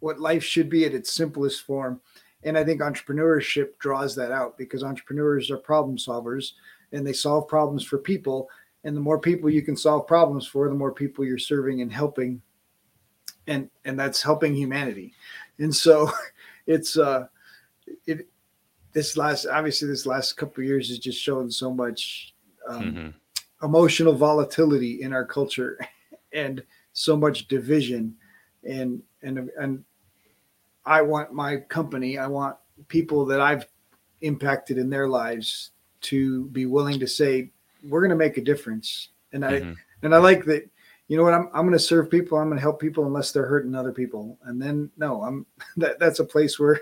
[0.00, 2.00] what life should be at its simplest form.
[2.42, 6.52] And I think entrepreneurship draws that out because entrepreneurs are problem solvers
[6.92, 8.48] and they solve problems for people.
[8.84, 11.92] And the more people you can solve problems for, the more people you're serving and
[11.92, 12.40] helping.
[13.46, 15.14] And and that's helping humanity.
[15.58, 16.10] And so
[16.66, 17.26] it's uh
[18.06, 18.28] it
[18.92, 22.34] this last obviously this last couple years has just shown so much
[22.68, 23.66] um, mm-hmm.
[23.66, 25.78] emotional volatility in our culture
[26.32, 26.62] and
[26.92, 28.14] so much division
[28.64, 29.84] and and and
[30.84, 32.56] I want my company I want
[32.88, 33.66] people that I've
[34.22, 35.70] impacted in their lives
[36.02, 37.50] to be willing to say
[37.82, 39.08] we're going to make a difference.
[39.32, 39.72] And I mm-hmm.
[40.02, 40.68] and I like that
[41.10, 43.32] you know what i'm, I'm going to serve people i'm going to help people unless
[43.32, 44.38] they're hurting other people.
[44.44, 45.44] And then no i'm
[45.76, 46.80] that, that's a place where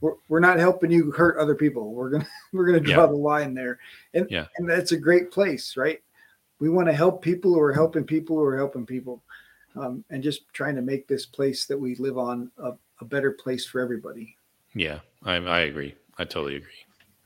[0.00, 1.94] we're, we're not helping you hurt other people.
[1.94, 3.10] We're going to we're going to draw yeah.
[3.10, 3.78] the line there.
[4.14, 4.46] And yeah.
[4.58, 6.00] and that's a great place right?
[6.60, 9.22] We want to help people who are helping people who are helping people
[9.76, 13.30] um, and just trying to make this place that we live on a, a better
[13.32, 14.36] place for everybody.
[14.74, 15.94] Yeah I, I agree.
[16.18, 16.68] I totally agree.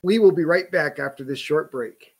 [0.02, 2.13] We will be right back after this short break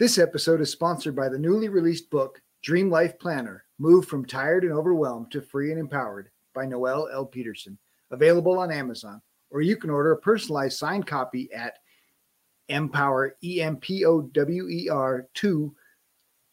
[0.00, 4.64] this episode is sponsored by the newly released book Dream Life Planner Move from Tired
[4.64, 7.26] and Overwhelmed to Free and Empowered by Noelle L.
[7.26, 7.76] Peterson,
[8.10, 11.80] available on Amazon, or you can order a personalized signed copy at
[12.70, 15.74] empower, E M P O W E R 2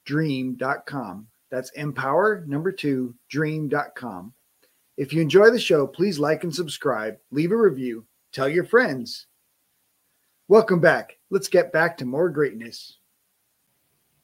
[0.03, 1.25] dream.com.
[1.49, 4.33] That's empower number two dream.com.
[4.97, 9.27] If you enjoy the show, please like and subscribe, leave a review, tell your friends.
[10.49, 11.17] Welcome back.
[11.29, 12.96] Let's get back to more greatness.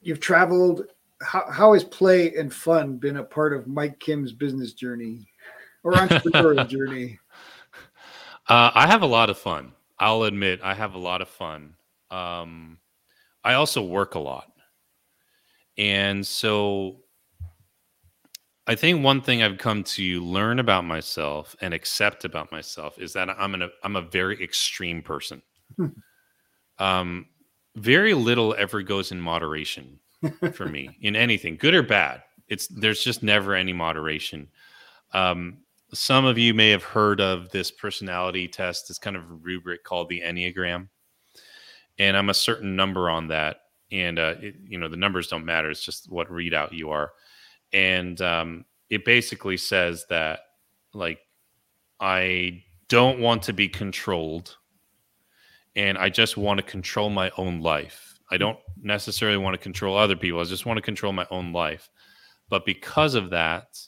[0.04, 0.86] You've traveled
[1.22, 5.26] how, how has play and fun been a part of Mike Kim's business journey
[5.82, 7.18] or entrepreneurial journey?
[8.48, 9.72] Uh, I have a lot of fun.
[9.98, 11.74] I'll admit I have a lot of fun.
[12.10, 12.78] Um,
[13.42, 14.52] I also work a lot.
[15.78, 17.00] And so
[18.66, 23.12] I think one thing I've come to learn about myself and accept about myself is
[23.14, 25.42] that I'm an, I'm a very extreme person.
[25.76, 25.86] Hmm.
[26.78, 27.26] um,
[27.76, 29.98] very little ever goes in moderation
[30.52, 32.22] for me in anything, good or bad.
[32.48, 34.48] It's there's just never any moderation.
[35.12, 35.58] Um,
[35.92, 38.88] some of you may have heard of this personality test.
[38.88, 40.88] this kind of rubric called the Enneagram,
[41.98, 43.60] and I'm a certain number on that.
[43.92, 47.12] And uh, it, you know the numbers don't matter; it's just what readout you are.
[47.72, 50.40] And um, it basically says that
[50.92, 51.20] like
[52.00, 54.56] I don't want to be controlled,
[55.76, 59.96] and I just want to control my own life I don't necessarily want to control
[59.96, 60.40] other people.
[60.40, 61.88] I just want to control my own life.
[62.48, 63.78] But because of that,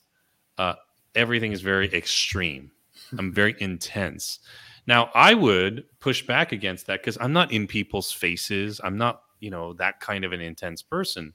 [0.57, 0.75] uh,
[1.17, 2.71] everything is very extreme.
[3.19, 4.39] I'm very intense.
[4.87, 8.81] Now, I would push back against that because I'm not in people's faces.
[8.85, 11.35] I'm not, you know, that kind of an intense person.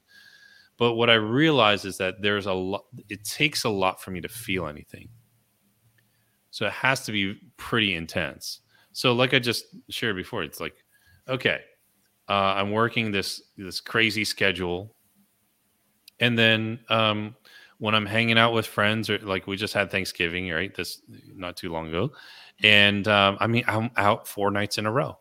[0.78, 4.22] But what I realize is that there's a lot, it takes a lot for me
[4.22, 5.10] to feel anything.
[6.50, 8.61] So it has to be pretty intense.
[8.92, 10.74] So, like I just shared before, it's like,
[11.28, 11.60] okay,
[12.28, 14.94] uh, I'm working this this crazy schedule,
[16.20, 17.34] and then um,
[17.78, 20.74] when I'm hanging out with friends, or like we just had Thanksgiving, right?
[20.74, 21.02] This
[21.34, 22.12] not too long ago,
[22.62, 25.18] and um, I mean I'm out four nights in a row,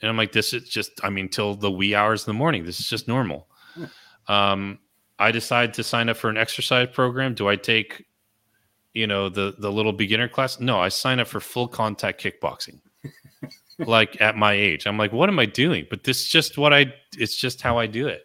[0.00, 2.64] and I'm like, this is just I mean till the wee hours in the morning.
[2.64, 3.48] This is just normal.
[4.28, 4.78] Um,
[5.18, 7.34] I decide to sign up for an exercise program.
[7.34, 8.04] Do I take,
[8.98, 10.58] you know, the the little beginner class?
[10.58, 12.80] No, I sign up for full contact kickboxing
[13.78, 14.86] like at my age.
[14.86, 15.86] I'm like, what am I doing?
[15.88, 18.24] But this is just what I it's just how I do it.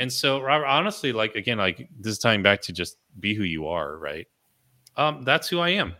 [0.00, 3.44] And so Robert, honestly, like again, like this is tying back to just be who
[3.44, 4.26] you are, right?
[4.96, 5.94] Um, that's who I am.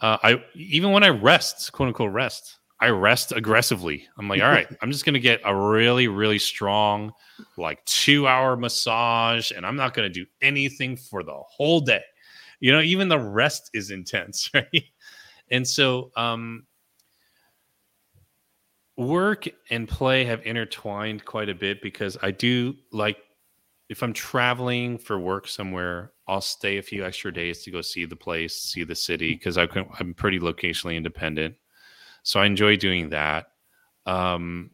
[0.00, 4.06] Uh, I even when I rest, quote unquote rest, I rest aggressively.
[4.16, 7.12] I'm like, all right, I'm just gonna get a really, really strong,
[7.56, 12.02] like two hour massage, and I'm not gonna do anything for the whole day.
[12.60, 14.84] You know, even the rest is intense, right?
[15.50, 16.66] And so um
[18.96, 23.16] work and play have intertwined quite a bit because I do like
[23.88, 28.04] if I'm traveling for work somewhere, I'll stay a few extra days to go see
[28.04, 31.56] the place, see the city because I'm pretty locationally independent.
[32.22, 33.46] So I enjoy doing that.
[34.06, 34.70] Um,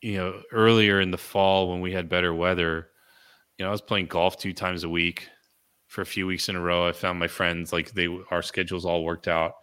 [0.00, 2.88] you know, earlier in the fall when we had better weather,
[3.58, 5.28] you know, I was playing golf two times a week
[5.90, 6.86] for a few weeks in a row.
[6.86, 9.54] I found my friends like they our schedules all worked out.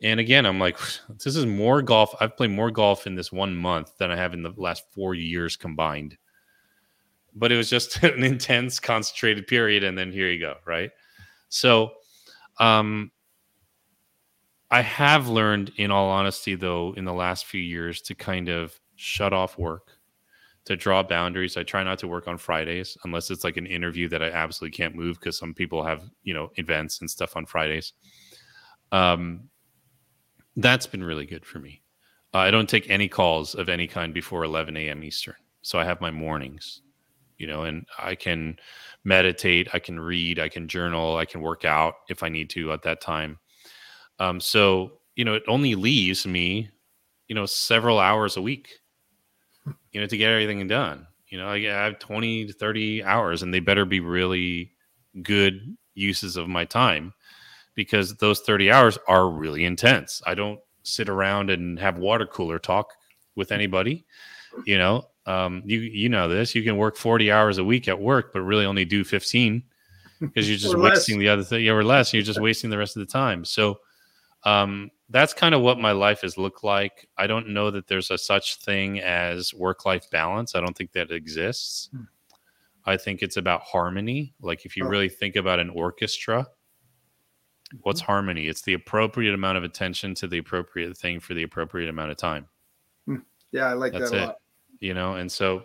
[0.00, 0.78] And again, I'm like,
[1.24, 2.14] this is more golf.
[2.20, 5.14] I've played more golf in this one month than I have in the last four
[5.14, 6.16] years combined.
[7.34, 10.90] But it was just an intense, concentrated period, and then here you go, right?
[11.48, 11.94] So,
[12.58, 13.10] um,
[14.70, 18.78] I have learned, in all honesty, though, in the last few years, to kind of
[18.96, 19.95] shut off work,
[20.66, 21.56] to draw boundaries.
[21.56, 24.76] I try not to work on Fridays unless it's like an interview that I absolutely
[24.76, 27.92] can't move because some people have, you know, events and stuff on Fridays.
[28.92, 29.48] Um,
[30.56, 31.82] that's been really good for me.
[32.34, 35.04] Uh, I don't take any calls of any kind before 11 a.m.
[35.04, 35.36] Eastern.
[35.62, 36.82] So I have my mornings,
[37.38, 38.56] you know, and I can
[39.04, 42.72] meditate, I can read, I can journal, I can work out if I need to
[42.72, 43.38] at that time.
[44.18, 46.70] Um, so, you know, it only leaves me,
[47.28, 48.80] you know, several hours a week,
[49.96, 51.06] you know, to get everything done.
[51.28, 54.72] You know, I have 20 to 30 hours and they better be really
[55.22, 57.14] good uses of my time
[57.74, 60.20] because those 30 hours are really intense.
[60.26, 62.92] I don't sit around and have water cooler talk
[63.36, 64.04] with anybody.
[64.66, 66.54] You know, um, you you know this.
[66.54, 69.62] You can work 40 hours a week at work, but really only do 15
[70.20, 71.64] because you're just wasting the other thing.
[71.64, 72.12] Yeah, or less.
[72.12, 73.46] You're just wasting the rest of the time.
[73.46, 73.78] So
[74.44, 77.08] um, that's kind of what my life has looked like.
[77.16, 80.54] I don't know that there's a such thing as work life balance.
[80.54, 81.88] I don't think that exists.
[81.92, 82.02] Hmm.
[82.84, 84.34] I think it's about harmony.
[84.40, 84.88] Like if you oh.
[84.88, 86.46] really think about an orchestra,
[87.82, 88.12] What's mm-hmm.
[88.12, 88.46] harmony?
[88.46, 92.16] It's the appropriate amount of attention to the appropriate thing for the appropriate amount of
[92.16, 92.46] time.
[93.06, 93.16] Hmm.
[93.52, 94.26] Yeah, I like That's that a it.
[94.26, 94.36] lot.
[94.78, 95.64] You know, and so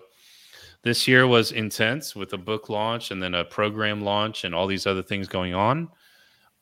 [0.84, 4.67] this year was intense with a book launch and then a program launch and all
[4.67, 5.89] these other things going on.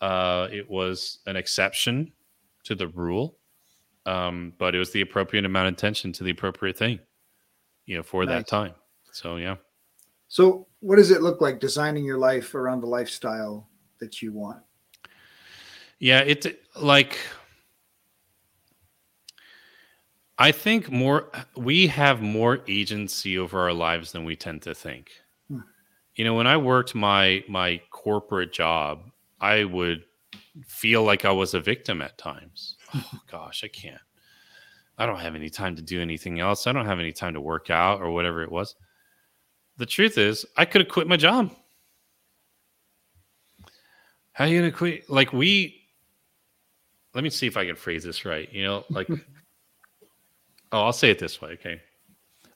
[0.02, 2.12] Uh, it was an exception
[2.64, 3.38] to the rule,
[4.06, 7.00] um, but it was the appropriate amount of attention to the appropriate thing,
[7.86, 8.40] you know, for nice.
[8.40, 8.74] that time.
[9.12, 9.56] So, yeah.
[10.28, 13.68] So, what does it look like designing your life around the lifestyle
[14.00, 14.62] that you want?
[16.00, 17.18] Yeah, it's like
[20.40, 25.12] I think more we have more agency over our lives than we tend to think.
[25.50, 25.60] Hmm.
[26.16, 29.02] You know, when I worked my my corporate job,
[29.42, 30.06] I would
[30.68, 32.76] feel like I was a victim at times.
[32.96, 34.02] Oh gosh, I can't.
[34.98, 36.66] I don't have any time to do anything else.
[36.66, 38.76] I don't have any time to work out or whatever it was.
[39.78, 41.52] The truth is, I could have quit my job.
[44.32, 45.08] How are you gonna quit?
[45.08, 45.80] Like we
[47.14, 48.52] let me see if I can phrase this right.
[48.52, 49.18] You know, like, oh,
[50.72, 51.52] I'll say it this way.
[51.52, 51.82] Okay.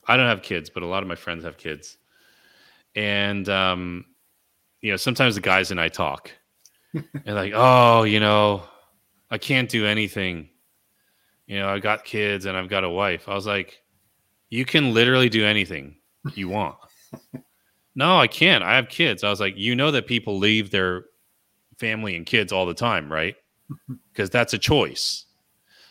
[0.06, 1.96] I don't have kids, but a lot of my friends have kids.
[2.94, 4.04] And, um,
[4.82, 6.30] you know, sometimes the guys and I talk
[6.94, 8.62] and like, oh, you know,
[9.30, 10.48] I can't do anything.
[11.46, 13.28] You know, I got kids and I've got a wife.
[13.28, 13.82] I was like,
[14.50, 15.96] you can literally do anything
[16.34, 16.76] you want.
[17.94, 18.64] no, I can't.
[18.64, 19.24] I have kids.
[19.24, 21.04] I was like, you know that people leave their
[21.78, 23.36] family and kids all the time, right?
[23.70, 23.94] Mm-hmm.
[24.12, 25.24] because that's a choice.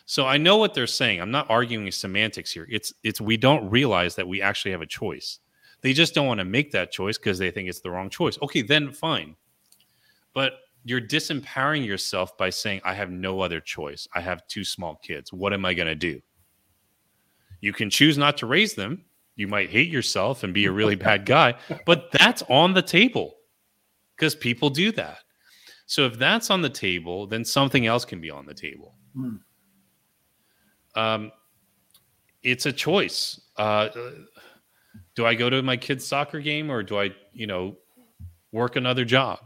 [0.06, 1.20] So I know what they're saying.
[1.20, 2.68] I'm not arguing semantics here.
[2.70, 5.40] It's it's we don't realize that we actually have a choice.
[5.80, 8.38] They just don't want to make that choice because they think it's the wrong choice.
[8.42, 9.34] Okay, then fine.
[10.34, 10.52] But
[10.84, 14.06] you're disempowering yourself by saying I have no other choice.
[14.14, 15.32] I have two small kids.
[15.32, 16.20] What am I going to do?
[17.60, 19.04] You can choose not to raise them.
[19.36, 21.54] You might hate yourself and be a really bad guy,
[21.86, 23.36] but that's on the table
[24.14, 25.18] because people do that.
[25.86, 28.94] So if that's on the table, then something else can be on the table.
[29.14, 29.36] Hmm.
[30.94, 31.32] Um,
[32.42, 33.40] it's a choice.
[33.56, 33.88] Uh,
[35.14, 37.76] do I go to my kid's soccer game or do I, you know,
[38.52, 39.40] work another job?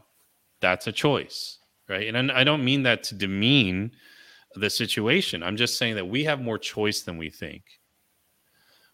[0.60, 2.12] That's a choice, right?
[2.12, 3.92] And I don't mean that to demean
[4.54, 5.42] the situation.
[5.42, 7.62] I'm just saying that we have more choice than we think.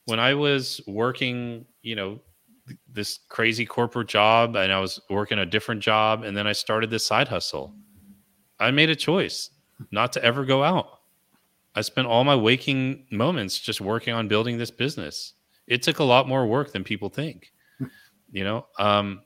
[0.07, 2.21] When I was working, you know,
[2.91, 6.91] this crazy corporate job and I was working a different job and then I started
[6.91, 7.75] this side hustle.
[8.59, 9.51] I made a choice
[9.91, 11.01] not to ever go out.
[11.75, 15.35] I spent all my waking moments just working on building this business.
[15.67, 17.53] It took a lot more work than people think,
[18.31, 18.67] you know.
[18.79, 19.23] Um,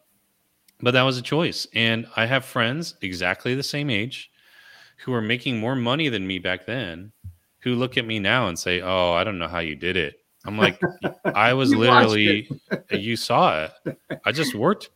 [0.81, 1.67] but that was a choice.
[1.75, 4.31] And I have friends exactly the same age
[5.05, 7.13] who are making more money than me back then
[7.61, 10.21] who look at me now and say, Oh, I don't know how you did it.
[10.45, 10.81] I'm like,
[11.25, 12.49] I was literally,
[12.91, 13.99] you saw it.
[14.25, 14.91] I just worked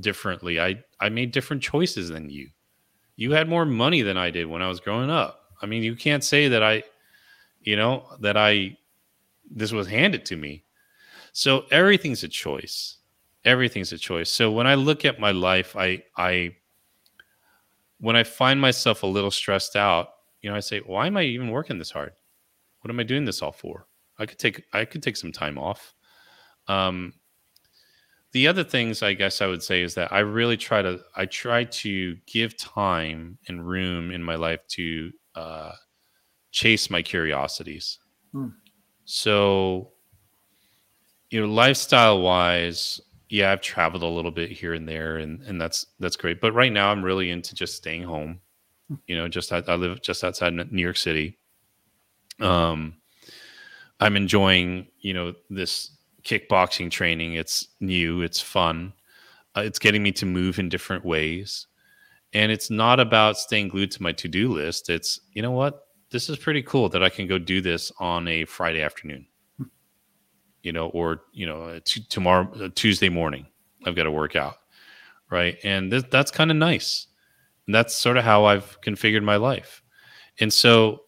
[0.00, 0.60] differently.
[0.60, 2.50] I, I made different choices than you.
[3.16, 5.52] You had more money than I did when I was growing up.
[5.62, 6.82] I mean, you can't say that I,
[7.60, 8.76] you know, that I
[9.50, 10.64] this was handed to me.
[11.32, 12.95] So everything's a choice.
[13.46, 14.30] Everything's a choice.
[14.30, 16.56] So when I look at my life, I I
[17.98, 20.08] when I find myself a little stressed out,
[20.42, 22.12] you know, I say, why am I even working this hard?
[22.80, 23.86] What am I doing this all for?
[24.18, 25.94] I could take I could take some time off.
[26.68, 27.14] Um,
[28.32, 31.26] the other things I guess I would say is that I really try to I
[31.26, 35.72] try to give time and room in my life to uh,
[36.50, 37.98] chase my curiosities.
[38.32, 38.48] Hmm.
[39.04, 39.92] So,
[41.30, 45.60] you know, lifestyle wise, yeah, I've traveled a little bit here and there, and and
[45.60, 46.40] that's that's great.
[46.40, 48.40] But right now, I'm really into just staying home.
[48.88, 48.94] Hmm.
[49.06, 51.38] You know, just I, I live just outside New York City.
[52.40, 52.94] Um,
[54.00, 57.34] I'm enjoying you know this kickboxing training.
[57.34, 58.92] It's new, it's fun,
[59.56, 61.66] uh, it's getting me to move in different ways,
[62.32, 64.88] and it's not about staying glued to my to do list.
[64.88, 68.28] It's you know what, this is pretty cool that I can go do this on
[68.28, 69.26] a Friday afternoon
[70.66, 73.46] you know, or you know, t- tomorrow uh, Tuesday morning,
[73.86, 74.56] I've got to work out,
[75.30, 75.56] right?
[75.62, 77.06] And th- that's kind of nice.
[77.66, 79.80] And that's sort of how I've configured my life.
[80.40, 81.02] And so,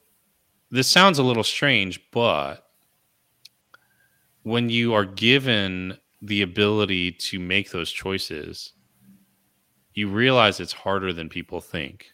[0.70, 2.68] this sounds a little strange, but
[4.44, 8.74] when you are given the ability to make those choices,
[9.94, 12.06] you realize it's harder than people think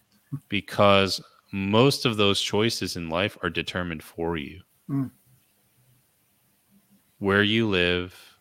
[0.49, 1.21] because
[1.53, 4.63] most of those choices in life are determined for you.
[4.89, 5.11] Mm
[7.19, 8.39] where you live,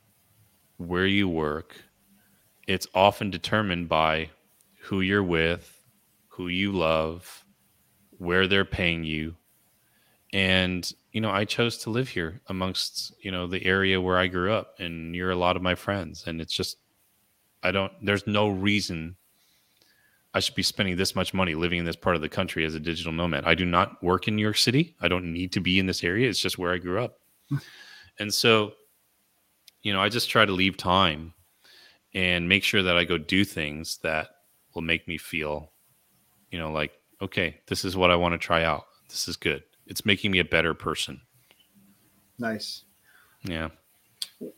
[0.77, 1.75] where you work,
[2.67, 4.29] it's often determined by
[4.81, 5.85] who you're with,
[6.27, 7.45] who you love,
[8.17, 9.35] where they're paying you.
[10.31, 14.27] And, you know, I chose to live here amongst, you know, the area where I
[14.27, 16.23] grew up and near a lot of my friends.
[16.25, 16.77] And it's just,
[17.61, 19.15] I don't, there's no reason
[20.33, 22.73] I should be spending this much money living in this part of the country as
[22.73, 23.45] a digital nomad.
[23.45, 24.95] I do not work in New York City.
[24.99, 26.27] I don't need to be in this area.
[26.27, 27.19] It's just where I grew up.
[28.19, 28.73] And so,
[29.81, 31.33] you know, I just try to leave time
[32.13, 34.29] and make sure that I go do things that
[34.73, 35.71] will make me feel,
[36.51, 36.91] you know, like,
[37.21, 38.85] okay, this is what I want to try out.
[39.09, 39.63] This is good.
[39.87, 41.21] It's making me a better person.
[42.39, 42.83] Nice.
[43.43, 43.69] Yeah.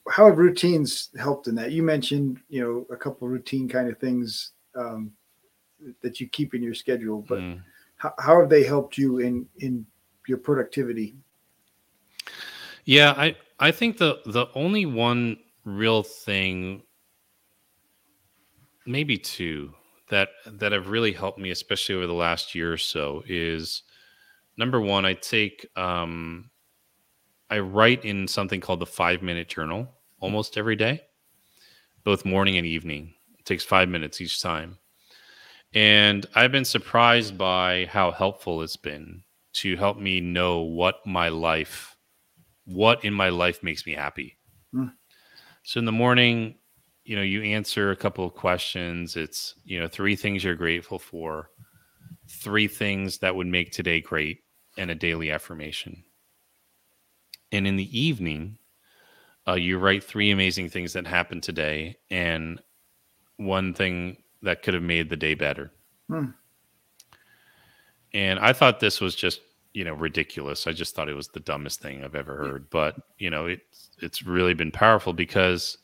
[0.09, 1.71] How have routines helped in that?
[1.71, 5.11] You mentioned, you know, a couple routine kind of things um,
[6.01, 7.61] that you keep in your schedule, but mm.
[7.97, 9.85] how, how have they helped you in in
[10.27, 11.15] your productivity?
[12.85, 16.83] Yeah, I I think the the only one real thing,
[18.85, 19.73] maybe two,
[20.09, 23.83] that that have really helped me, especially over the last year or so, is
[24.57, 25.05] number one.
[25.05, 26.49] I take um,
[27.49, 29.87] I write in something called the five minute journal
[30.19, 31.01] almost every day,
[32.03, 33.13] both morning and evening.
[33.39, 34.77] It takes five minutes each time.
[35.73, 39.23] And I've been surprised by how helpful it's been
[39.55, 41.94] to help me know what my life
[42.66, 44.38] what in my life makes me happy.
[44.74, 44.93] Mm.
[45.63, 46.55] So in the morning,
[47.03, 49.16] you know, you answer a couple of questions.
[49.16, 51.49] It's, you know, three things you're grateful for,
[52.28, 54.39] three things that would make today great,
[54.78, 56.03] and a daily affirmation.
[57.51, 58.57] And in the evening,
[59.47, 62.59] uh, you write three amazing things that happened today and
[63.38, 65.72] one thing that could have made the day better.
[66.09, 66.34] Mm.
[68.13, 69.41] And I thought this was just
[69.76, 70.67] you know ridiculous.
[70.67, 72.69] I just thought it was the dumbest thing I've ever heard.
[72.69, 75.78] But you know, it's it's really been powerful because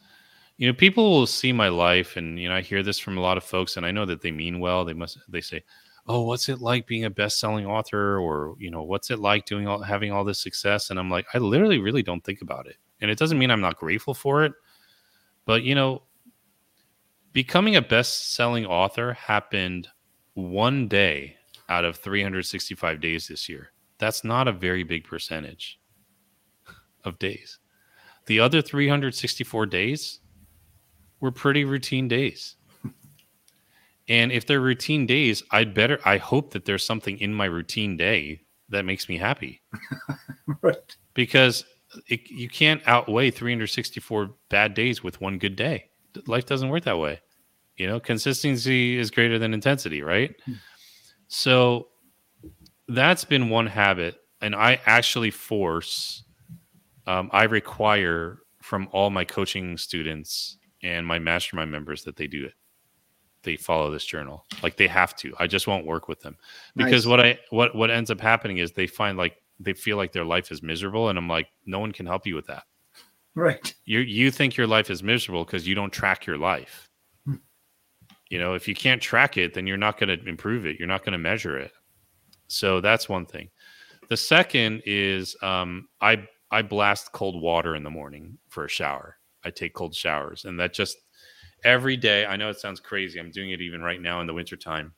[0.58, 3.22] you know people will see my life, and you know I hear this from a
[3.22, 4.86] lot of folks, and I know that they mean well.
[4.86, 5.64] They must they say,
[6.08, 9.68] "Oh, what's it like being a best-selling author?" Or you know, "What's it like doing
[9.68, 12.78] all having all this success?" And I'm like, I literally really don't think about it,
[13.02, 14.54] and it doesn't mean I'm not grateful for it,
[15.46, 16.04] but you know,
[17.34, 19.90] becoming a best-selling author happened
[20.34, 21.36] one day
[21.68, 23.71] out of 365 days this year
[24.02, 25.80] that's not a very big percentage
[27.06, 27.60] of days.
[28.26, 30.20] The other 364 days
[31.20, 32.56] were pretty routine days.
[34.10, 37.96] And if they're routine days, I'd better, I hope that there's something in my routine
[37.96, 39.62] day that makes me happy.
[40.64, 40.98] right.
[41.14, 41.64] Because
[42.08, 45.90] it, you can't outweigh 364 bad days with one good day.
[46.26, 47.22] Life doesn't work that way.
[47.78, 50.36] You know, consistency is greater than intensity, right?
[50.46, 50.54] Hmm.
[51.28, 51.91] So
[52.96, 56.24] that's been one habit, and I actually force,
[57.08, 62.46] um, I require from all my coaching students and my mastermind members that they do
[62.46, 62.54] it.
[63.44, 65.34] They follow this journal, like they have to.
[65.40, 66.38] I just won't work with them
[66.76, 67.10] because nice.
[67.10, 70.26] what I what what ends up happening is they find like they feel like their
[70.26, 72.64] life is miserable, and I'm like, no one can help you with that.
[73.34, 73.74] Right.
[73.86, 76.90] You you think your life is miserable because you don't track your life.
[77.26, 77.36] Hmm.
[78.30, 80.78] You know, if you can't track it, then you're not going to improve it.
[80.78, 81.72] You're not going to measure it.
[82.52, 83.50] So that's one thing.
[84.10, 89.18] The second is um, I I blast cold water in the morning for a shower.
[89.44, 90.98] I take cold showers, and that just
[91.64, 92.26] every day.
[92.26, 93.20] I know it sounds crazy.
[93.20, 94.94] I'm doing it even right now in the wintertime.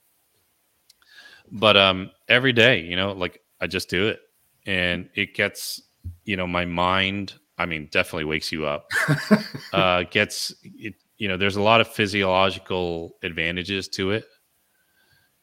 [1.51, 4.19] But um every day, you know, like I just do it.
[4.65, 5.81] And it gets,
[6.23, 8.89] you know, my mind, I mean, definitely wakes you up.
[9.73, 14.25] uh gets it, you know, there's a lot of physiological advantages to it,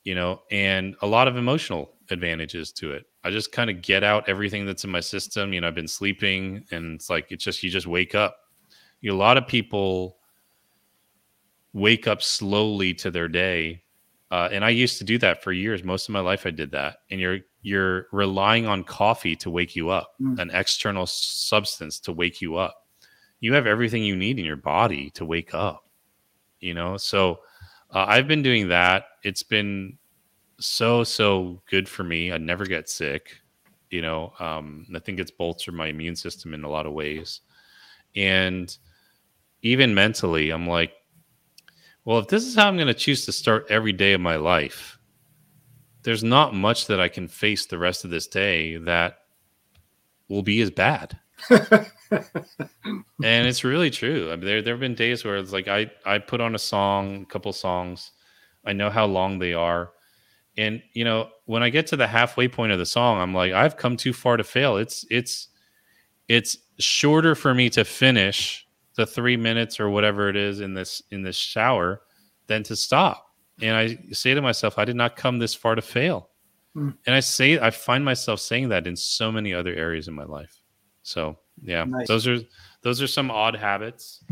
[0.02, 3.06] you know, and a lot of emotional advantages to it.
[3.24, 5.52] I just kind of get out everything that's in my system.
[5.52, 8.36] You know, I've been sleeping and it's like it's just you just wake up.
[9.00, 10.16] You know, a lot of people
[11.72, 13.82] wake up slowly to their day.
[14.30, 15.82] Uh, and I used to do that for years.
[15.82, 16.98] Most of my life, I did that.
[17.10, 20.38] And you're you're relying on coffee to wake you up, mm.
[20.38, 22.86] an external substance to wake you up.
[23.40, 25.84] You have everything you need in your body to wake up.
[26.60, 27.40] You know, so
[27.90, 29.04] uh, I've been doing that.
[29.24, 29.98] It's been
[30.60, 32.32] so so good for me.
[32.32, 33.40] I never get sick.
[33.90, 37.40] You know, um, I think it's bolstered my immune system in a lot of ways,
[38.14, 38.76] and
[39.62, 40.92] even mentally, I'm like,
[42.04, 44.36] well, if this is how I'm going to choose to start every day of my
[44.36, 44.98] life,
[46.02, 49.18] there's not much that I can face the rest of this day that
[50.28, 51.18] will be as bad.
[51.50, 51.86] and
[53.20, 54.30] it's really true.
[54.30, 56.58] I mean, there there have been days where it's like I I put on a
[56.58, 58.12] song, a couple songs,
[58.64, 59.90] I know how long they are,
[60.56, 63.52] and you know when I get to the halfway point of the song, I'm like
[63.52, 64.76] I've come too far to fail.
[64.76, 65.48] It's it's
[66.28, 71.02] it's shorter for me to finish the three minutes or whatever it is in this
[71.10, 72.02] in this shower
[72.46, 73.26] than to stop.
[73.62, 76.30] And I say to myself, I did not come this far to fail.
[76.76, 76.96] Mm.
[77.06, 80.24] And I say I find myself saying that in so many other areas in my
[80.24, 80.62] life.
[81.02, 82.08] So yeah, nice.
[82.08, 82.38] those are
[82.82, 84.24] those are some odd habits.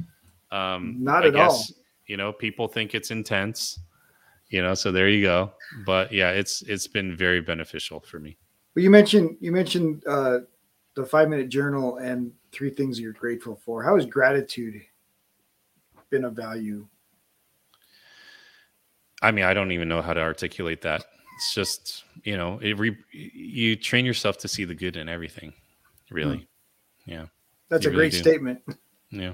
[0.50, 1.76] Um, not I at guess, all.
[2.06, 3.80] You know, people think it's intense.
[4.50, 5.52] You know, so there you go.
[5.84, 8.36] But yeah, it's it's been very beneficial for me.
[8.74, 10.38] Well, you mentioned you mentioned uh,
[10.94, 13.82] the five minute journal and three things you're grateful for.
[13.82, 14.80] How has gratitude
[16.10, 16.86] been of value?
[19.20, 21.04] I mean, I don't even know how to articulate that.
[21.36, 25.52] It's just, you know, it re- you train yourself to see the good in everything,
[26.10, 26.48] really.
[27.04, 27.10] Hmm.
[27.10, 27.26] Yeah.
[27.68, 28.18] That's you a really great do.
[28.18, 28.60] statement.
[29.10, 29.32] Yeah.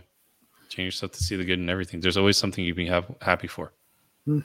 [0.70, 2.00] Train yourself to see the good in everything.
[2.00, 3.72] There's always something you can have happy for.
[4.24, 4.40] Hmm.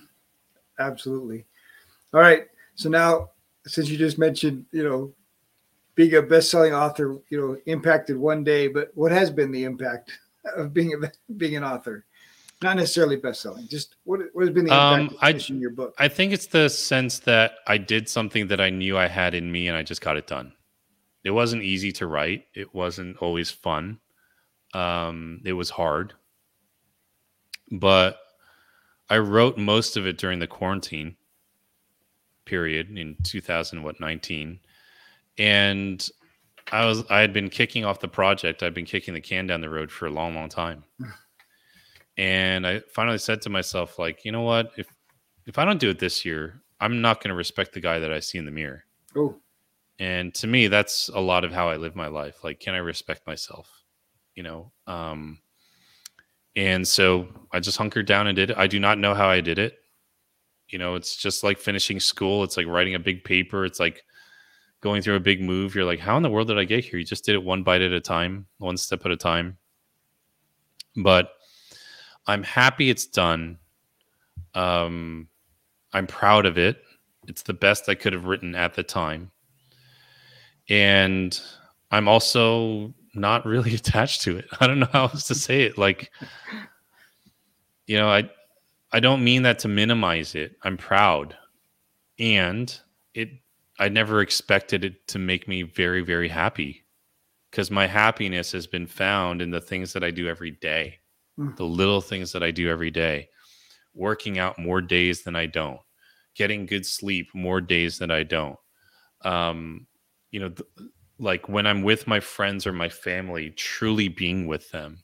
[0.79, 1.45] Absolutely.
[2.13, 2.47] All right.
[2.75, 3.31] So now,
[3.67, 5.13] since you just mentioned, you know,
[5.95, 10.11] being a best-selling author, you know, impacted one day, but what has been the impact
[10.55, 12.05] of being a, being an author?
[12.61, 13.67] Not necessarily best-selling.
[13.67, 15.93] Just what, what has been the impact um, I, in your book?
[15.97, 19.51] I think it's the sense that I did something that I knew I had in
[19.51, 20.53] me, and I just got it done.
[21.23, 22.45] It wasn't easy to write.
[22.53, 23.99] It wasn't always fun.
[24.73, 26.13] Um, it was hard,
[27.71, 28.19] but
[29.09, 31.15] I wrote most of it during the quarantine
[32.45, 34.59] period in 2000 what 19
[35.37, 36.09] and
[36.71, 38.61] I was I had been kicking off the project.
[38.61, 40.83] I've been kicking the can down the road for a long, long time.
[42.17, 44.71] and I finally said to myself, like, you know what?
[44.77, 44.87] If
[45.45, 48.13] if I don't do it this year, I'm not going to respect the guy that
[48.13, 48.83] I see in the mirror.
[49.15, 49.35] Oh.
[49.97, 52.43] And to me, that's a lot of how I live my life.
[52.43, 53.83] Like, can I respect myself?
[54.35, 54.71] You know.
[54.85, 55.39] Um,
[56.59, 58.57] and so I just hunkered down and did it.
[58.57, 59.77] I do not know how I did it.
[60.67, 62.43] You know, it's just like finishing school.
[62.43, 63.63] It's like writing a big paper.
[63.63, 64.03] It's like
[64.81, 66.99] going through a big move, you're like, how in the world did I get here?
[66.99, 69.57] You just did it one bite at a time, one step at a time.
[70.97, 71.31] But
[72.27, 73.57] I'm happy it's done.
[74.53, 75.29] Um,
[75.93, 76.81] I'm proud of it.
[77.27, 79.31] It's the best I could have written at the time.
[80.67, 81.39] And
[81.89, 84.45] I'm also not really attached to it.
[84.59, 85.77] I don't know how else to say it.
[85.77, 86.11] Like,
[87.87, 88.29] you know, I
[88.91, 90.55] I don't mean that to minimize it.
[90.63, 91.35] I'm proud.
[92.17, 92.77] And
[93.13, 93.29] it
[93.79, 96.85] I never expected it to make me very, very happy
[97.49, 100.99] because my happiness has been found in the things that I do every day,
[101.39, 101.55] mm.
[101.55, 103.29] the little things that I do every day,
[103.93, 105.79] working out more days than I don't,
[106.35, 108.57] getting good sleep more days than I don't.
[109.23, 109.87] Um,
[110.31, 110.69] you know, th-
[111.19, 115.03] like when I'm with my friends or my family, truly being with them,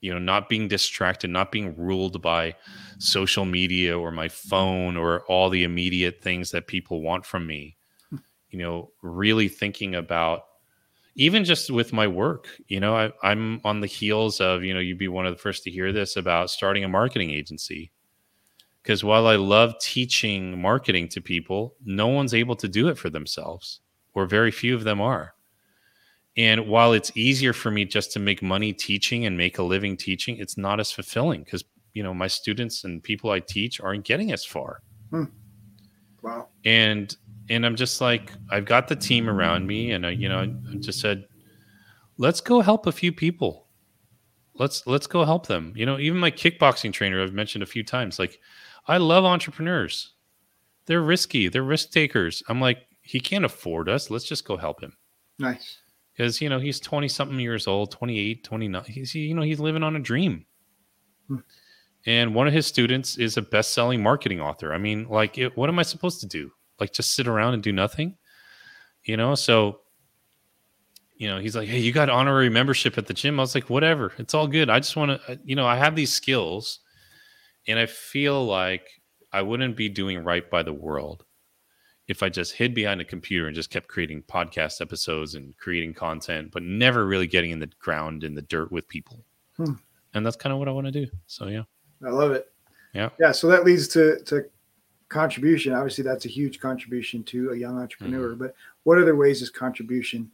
[0.00, 2.54] you know not being distracted not being ruled by
[2.98, 7.76] social media or my phone or all the immediate things that people want from me.
[8.10, 8.16] Hmm.
[8.50, 10.44] You know really thinking about
[11.16, 14.80] even just with my work you know I, i'm on the heels of you know
[14.80, 17.90] you'd be one of the first to hear this about starting a marketing agency.
[18.82, 23.10] Because while i love teaching marketing to people no one's able to do it for
[23.10, 23.80] themselves
[24.14, 25.34] or very few of them are
[26.36, 29.96] and while it's easier for me just to make money teaching and make a living
[29.96, 34.04] teaching, it's not as fulfilling because you know my students and people I teach aren't
[34.04, 34.82] getting as far.
[35.10, 35.24] Hmm.
[36.22, 36.48] Wow.
[36.64, 37.14] And
[37.48, 40.76] and I'm just like I've got the team around me, and I, you know I
[40.76, 41.26] just said,
[42.16, 43.66] let's go help a few people.
[44.54, 45.72] Let's let's go help them.
[45.74, 48.40] You know, even my kickboxing trainer I've mentioned a few times like
[48.86, 50.14] I love entrepreneurs.
[50.86, 52.42] They're risky, they're risk takers.
[52.48, 54.08] I'm like he can't afford us.
[54.08, 54.92] Let's just go help him.
[55.36, 55.78] Nice.
[56.16, 58.84] Cuz you know, he's 20 something years old, 28, 29.
[58.84, 60.46] He's you know, he's living on a dream.
[61.26, 61.38] Hmm.
[62.06, 64.72] And one of his students is a best-selling marketing author.
[64.72, 66.52] I mean, like it, what am I supposed to do?
[66.78, 68.16] Like just sit around and do nothing?
[69.02, 69.80] You know, so
[71.16, 73.68] you know, he's like, "Hey, you got honorary membership at the gym." I was like,
[73.68, 74.70] "Whatever, it's all good.
[74.70, 76.78] I just want to, you know, I have these skills,
[77.66, 78.86] and I feel like
[79.32, 81.24] I wouldn't be doing right by the world
[82.10, 85.94] if I just hid behind a computer and just kept creating podcast episodes and creating
[85.94, 89.24] content, but never really getting in the ground in the dirt with people.
[89.56, 89.74] Hmm.
[90.12, 91.06] And that's kind of what I want to do.
[91.26, 91.62] So yeah,
[92.04, 92.52] I love it.
[92.92, 93.32] Yeah, yeah.
[93.32, 94.44] So that leads to to
[95.08, 95.72] contribution.
[95.72, 98.30] Obviously, that's a huge contribution to a young entrepreneur.
[98.30, 98.42] Mm-hmm.
[98.42, 100.30] But what other ways is contribution?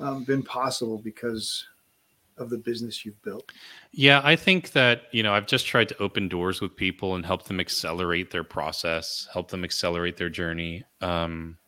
[0.00, 1.66] um, been possible because
[2.36, 3.50] of the business you've built?
[3.92, 7.24] Yeah, I think that, you know, I've just tried to open doors with people and
[7.24, 10.84] help them accelerate their process, help them accelerate their journey.
[11.00, 11.58] Um,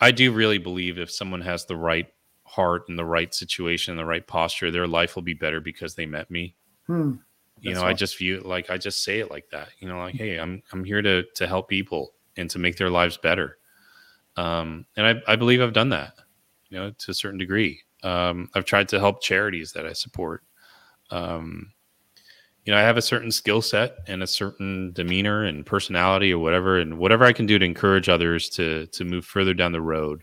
[0.00, 2.06] I do really believe if someone has the right
[2.44, 6.06] heart and the right situation, the right posture, their life will be better because they
[6.06, 6.54] met me.
[6.86, 7.14] Hmm.
[7.60, 7.88] You know, awesome.
[7.88, 9.68] I just view it like I just say it like that.
[9.80, 12.88] You know, like, hey, I'm I'm here to to help people and to make their
[12.88, 13.58] lives better.
[14.36, 16.14] Um, and I, I believe I've done that
[16.70, 17.82] you know, to a certain degree.
[18.02, 20.42] Um, I've tried to help charities that I support.
[21.10, 21.72] Um,
[22.64, 26.38] you know, I have a certain skill set and a certain demeanor and personality or
[26.38, 29.80] whatever, and whatever I can do to encourage others to to move further down the
[29.80, 30.22] road,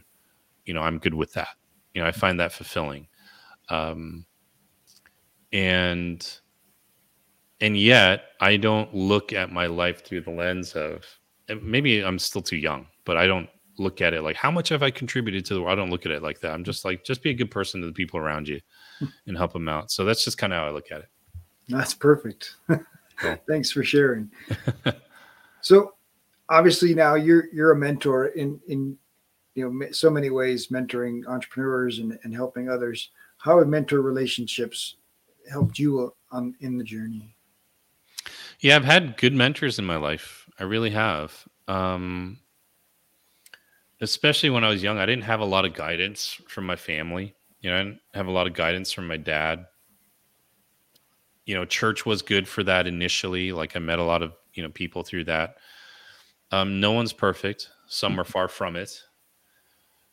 [0.66, 1.50] you know, I'm good with that.
[1.94, 3.08] You know, I find that fulfilling.
[3.70, 4.26] Um,
[5.52, 6.40] and
[7.60, 11.04] and yet I don't look at my life through the lens of
[11.62, 13.50] maybe I'm still too young, but I don't
[13.80, 15.74] look at it like how much have I contributed to the world?
[15.74, 16.52] I don't look at it like that.
[16.52, 16.66] I'm hmm.
[16.66, 18.60] just like just be a good person to the people around you
[19.00, 19.06] hmm.
[19.28, 19.92] and help them out.
[19.92, 21.10] So that's just kind of how I look at it.
[21.70, 22.56] That's perfect.
[22.68, 23.38] Cool.
[23.50, 24.32] Thanks for sharing.
[25.62, 25.94] so
[26.50, 28.98] obviously now you're you're a mentor in in
[29.56, 33.10] you know so many ways mentoring entrepreneurs and, and helping others.
[33.38, 34.96] How have mentor relationships
[35.50, 37.36] helped you uh, on in the journey?
[38.60, 40.50] Yeah, I've had good mentors in my life.
[40.60, 41.48] I really have.
[41.68, 42.40] Um,
[44.02, 47.36] especially when I was young, I didn't have a lot of guidance from my family.
[47.62, 49.66] You know, I didn't have a lot of guidance from my dad.
[51.46, 53.52] You know, church was good for that initially.
[53.52, 55.56] Like I met a lot of, you know, people through that.
[56.52, 57.70] Um, no one's perfect.
[57.88, 59.02] Some are far from it.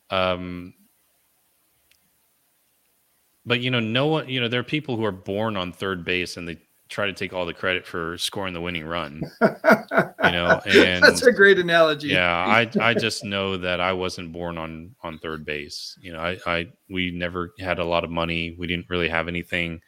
[0.09, 0.73] Um,
[3.45, 6.03] but you know, no one, you know, there are people who are born on third
[6.03, 6.57] base and they
[6.89, 9.21] try to take all the credit for scoring the winning run.
[9.41, 12.09] you know, and that's a great analogy.
[12.09, 15.97] Yeah, I I just know that I wasn't born on on third base.
[16.01, 18.55] You know, I I we never had a lot of money.
[18.57, 19.81] We didn't really have anything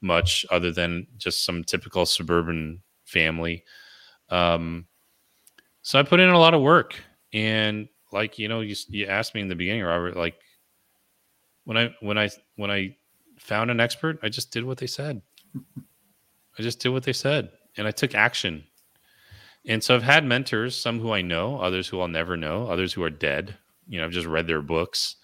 [0.00, 3.64] much other than just some typical suburban family.
[4.30, 4.86] Um,
[5.82, 6.94] so I put in a lot of work,
[7.32, 10.34] and like you know, you you asked me in the beginning, Robert, like
[11.64, 12.96] when I when I when I
[13.38, 15.22] found an expert, I just did what they said.
[16.60, 17.48] I just did what they said
[17.78, 18.64] and I took action.
[19.66, 22.92] And so I've had mentors, some who I know, others who I'll never know, others
[22.92, 23.56] who are dead.
[23.88, 25.16] You know, I've just read their books.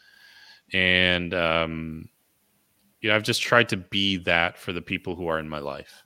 [0.73, 2.09] And, um,
[3.03, 5.59] you know, I've just tried to be that for the people who are in my
[5.59, 6.05] life.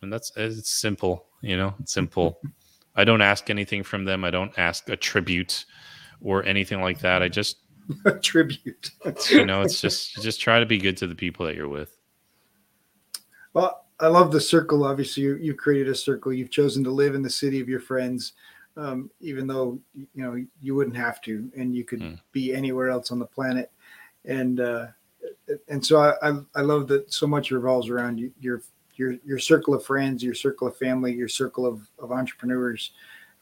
[0.00, 2.40] And that's it's simple, you know, it's simple.
[2.96, 4.24] I don't ask anything from them.
[4.24, 5.66] I don't ask a tribute
[6.22, 7.22] or anything like that.
[7.22, 7.58] I just
[8.06, 8.90] a tribute.
[9.28, 11.94] you know, it's just just try to be good to the people that you're with.
[13.54, 14.84] Well, I love the circle.
[14.84, 16.32] Obviously, you, you created a circle.
[16.32, 18.32] You've chosen to live in the city of your friends,
[18.76, 22.20] um, even though you know you wouldn't have to, and you could mm.
[22.32, 23.70] be anywhere else on the planet.
[24.24, 24.86] And uh,
[25.68, 28.62] and so I, I, I love that so much revolves around you, your
[28.96, 32.90] your your circle of friends, your circle of family, your circle of, of entrepreneurs,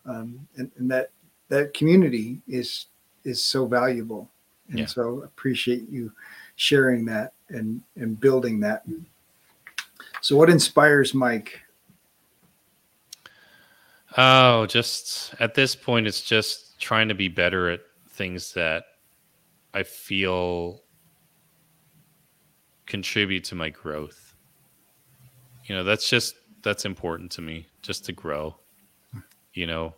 [0.04, 1.10] um, and, and that
[1.48, 2.86] that community is
[3.24, 4.28] is so valuable.
[4.68, 4.86] And yeah.
[4.86, 6.12] so appreciate you
[6.56, 8.84] sharing that and and building that.
[10.20, 11.60] So, what inspires Mike?
[14.16, 18.84] Oh, just at this point, it's just trying to be better at things that
[19.72, 20.82] I feel
[22.86, 24.34] contribute to my growth.
[25.64, 28.56] You know, that's just that's important to me, just to grow.
[29.54, 29.94] You know,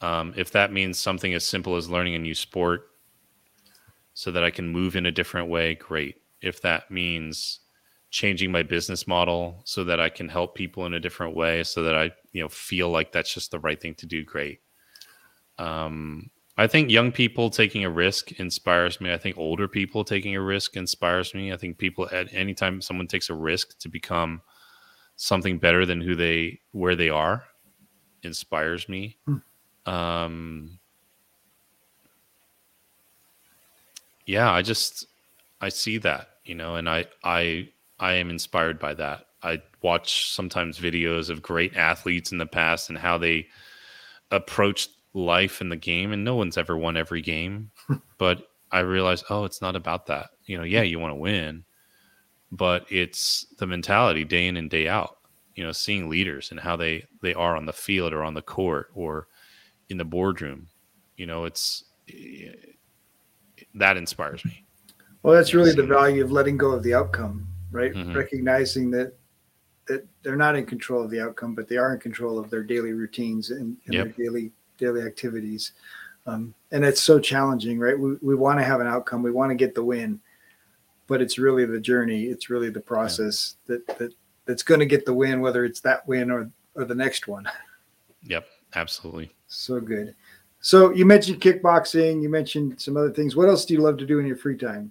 [0.00, 2.88] um, if that means something as simple as learning a new sport
[4.14, 6.16] so that I can move in a different way, great.
[6.40, 7.60] If that means
[8.14, 11.82] changing my business model so that I can help people in a different way so
[11.82, 14.24] that I, you know, feel like that's just the right thing to do.
[14.24, 14.60] Great.
[15.58, 19.12] Um, I think young people taking a risk inspires me.
[19.12, 21.52] I think older people taking a risk inspires me.
[21.52, 24.42] I think people at any time someone takes a risk to become
[25.16, 27.42] something better than who they where they are
[28.22, 29.18] inspires me.
[29.26, 29.92] Hmm.
[29.92, 30.78] Um,
[34.24, 35.06] yeah, I just
[35.60, 39.26] I see that, you know, and I I I am inspired by that.
[39.42, 43.46] I watch sometimes videos of great athletes in the past and how they
[44.30, 47.70] approached life in the game and no one's ever won every game.
[48.18, 50.30] But i realize, oh it's not about that.
[50.46, 51.64] You know yeah you want to win
[52.50, 55.18] but it's the mentality day in and day out.
[55.54, 58.42] You know seeing leaders and how they they are on the field or on the
[58.42, 59.28] court or
[59.88, 60.68] in the boardroom
[61.16, 62.52] you know it's eh,
[63.74, 64.64] that inspires me.
[65.22, 68.14] Well that's really the value of letting go of the outcome right mm-hmm.
[68.14, 69.14] recognizing that
[69.86, 72.62] that they're not in control of the outcome but they are in control of their
[72.62, 74.16] daily routines and, and yep.
[74.16, 75.72] their daily daily activities.
[76.26, 77.98] Um, and it's so challenging, right?
[77.98, 80.20] We, we want to have an outcome, we want to get the win,
[81.06, 83.76] but it's really the journey, it's really the process yeah.
[83.86, 84.14] that, that
[84.46, 87.48] that's going to get the win, whether it's that win or or the next one.
[88.26, 89.34] Yep, absolutely.
[89.48, 90.14] So good.
[90.60, 93.36] So you mentioned kickboxing, you mentioned some other things.
[93.36, 94.90] What else do you love to do in your free time?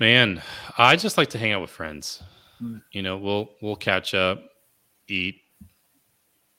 [0.00, 0.42] Man,
[0.78, 2.22] I just like to hang out with friends.
[2.58, 2.78] Hmm.
[2.90, 4.42] You know, we'll we'll catch up,
[5.08, 5.42] eat,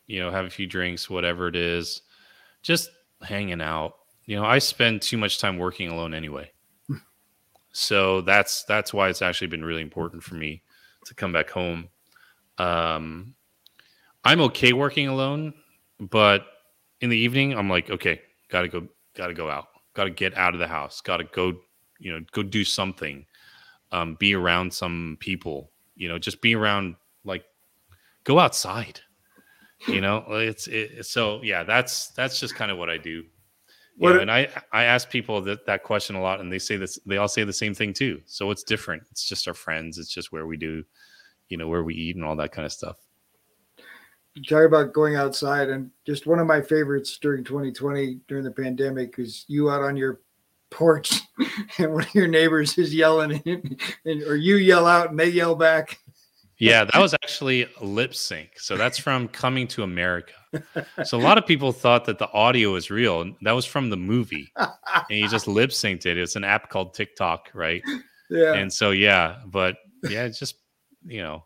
[0.06, 2.04] you know, have a few drinks, whatever it is,
[2.62, 2.92] just
[3.24, 3.96] hanging out.
[4.26, 6.52] You know, I spend too much time working alone anyway.
[7.74, 10.62] so that's that's why it's actually been really important for me
[11.06, 11.90] to come back home.
[12.60, 13.34] Um
[14.24, 15.56] I'm okay working alone,
[16.00, 16.46] but
[17.02, 19.70] in the evening I'm like, okay, got to go got to go out.
[19.96, 21.02] Got to get out of the house.
[21.02, 21.58] Got to go,
[21.98, 23.26] you know, go do something.
[23.92, 27.44] Um be around some people, you know, just be around like
[28.24, 29.02] go outside
[29.88, 30.26] you know?
[30.30, 33.24] It's it, so yeah that's that's just kind of what i do.
[33.98, 36.78] What, know, and i i ask people that that question a lot and they say
[36.78, 38.22] this they all say the same thing too.
[38.26, 39.04] So it's different.
[39.12, 39.98] It's just our friends.
[39.98, 40.84] It's just where we do
[41.50, 42.98] you know where we eat and all that kind of stuff.
[44.34, 48.52] You talk about going outside and just one of my favorites during 2020 during the
[48.52, 50.22] pandemic is you out on your
[50.72, 51.22] porch
[51.78, 53.42] and one of your neighbors is yelling
[54.06, 56.00] and, or you yell out and they yell back
[56.62, 58.60] yeah, that was actually lip sync.
[58.60, 60.34] So that's from Coming to America.
[61.04, 63.34] So a lot of people thought that the audio was real.
[63.42, 64.70] That was from the movie, and
[65.10, 66.20] he just lip synced it.
[66.20, 67.82] It's an app called TikTok, right?
[68.30, 68.54] Yeah.
[68.54, 70.56] And so yeah, but yeah, it's just
[71.04, 71.44] you know,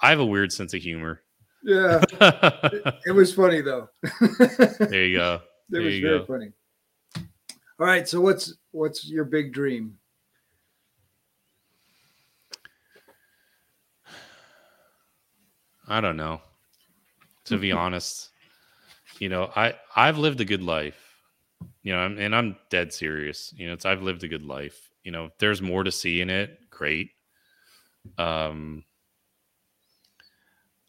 [0.00, 1.20] I have a weird sense of humor.
[1.62, 3.90] Yeah, it, it was funny though.
[4.80, 5.40] there you go.
[5.70, 6.24] It was very go.
[6.24, 6.50] funny.
[7.78, 9.98] All right, so what's what's your big dream?
[15.86, 16.40] I don't know.
[17.46, 18.30] To be honest,
[19.20, 20.98] you know, I I've lived a good life.
[21.82, 23.52] You know, and I'm dead serious.
[23.56, 24.90] You know, it's I've lived a good life.
[25.04, 27.10] You know, if there's more to see in it, great.
[28.18, 28.84] Um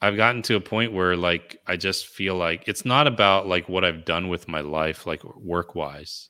[0.01, 3.67] I've gotten to a point where like I just feel like it's not about like
[3.69, 6.29] what I've done with my life like work wise.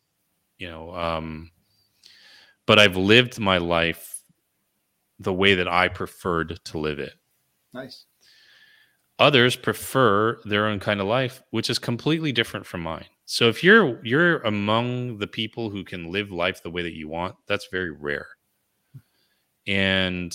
[0.63, 1.51] You know, um
[2.65, 4.21] but I've lived my life
[5.19, 7.13] the way that I preferred to live it.
[7.73, 8.05] Nice.
[9.19, 13.05] Others prefer their own kind of life, which is completely different from mine.
[13.25, 17.09] So if you're you're among the people who can live life the way that you
[17.09, 18.27] want, that's very rare.
[19.67, 20.33] And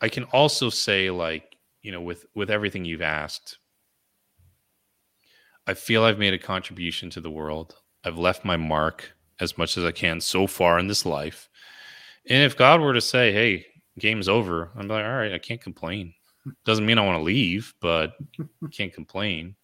[0.00, 3.58] I can also say like, you know, with with everything you've asked,
[5.66, 7.76] I feel I've made a contribution to the world.
[8.04, 11.48] I've left my mark as much as I can so far in this life.
[12.28, 13.66] And if God were to say, "Hey,
[13.98, 16.14] game's over," I'm like, "All right, I can't complain."
[16.64, 18.16] Doesn't mean I want to leave, but
[18.72, 19.56] can't complain.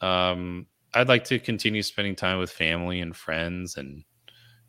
[0.00, 4.04] Um, I'd like to continue spending time with family and friends, and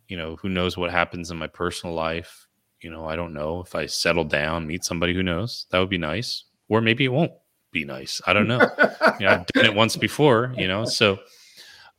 [0.07, 2.47] you know, who knows what happens in my personal life.
[2.81, 5.65] You know, I don't know if I settle down, meet somebody who knows.
[5.71, 7.33] That would be nice, or maybe it won't
[7.71, 8.21] be nice.
[8.25, 8.59] I don't know.
[9.19, 10.53] you know, I've done it once before.
[10.57, 11.19] You know, so,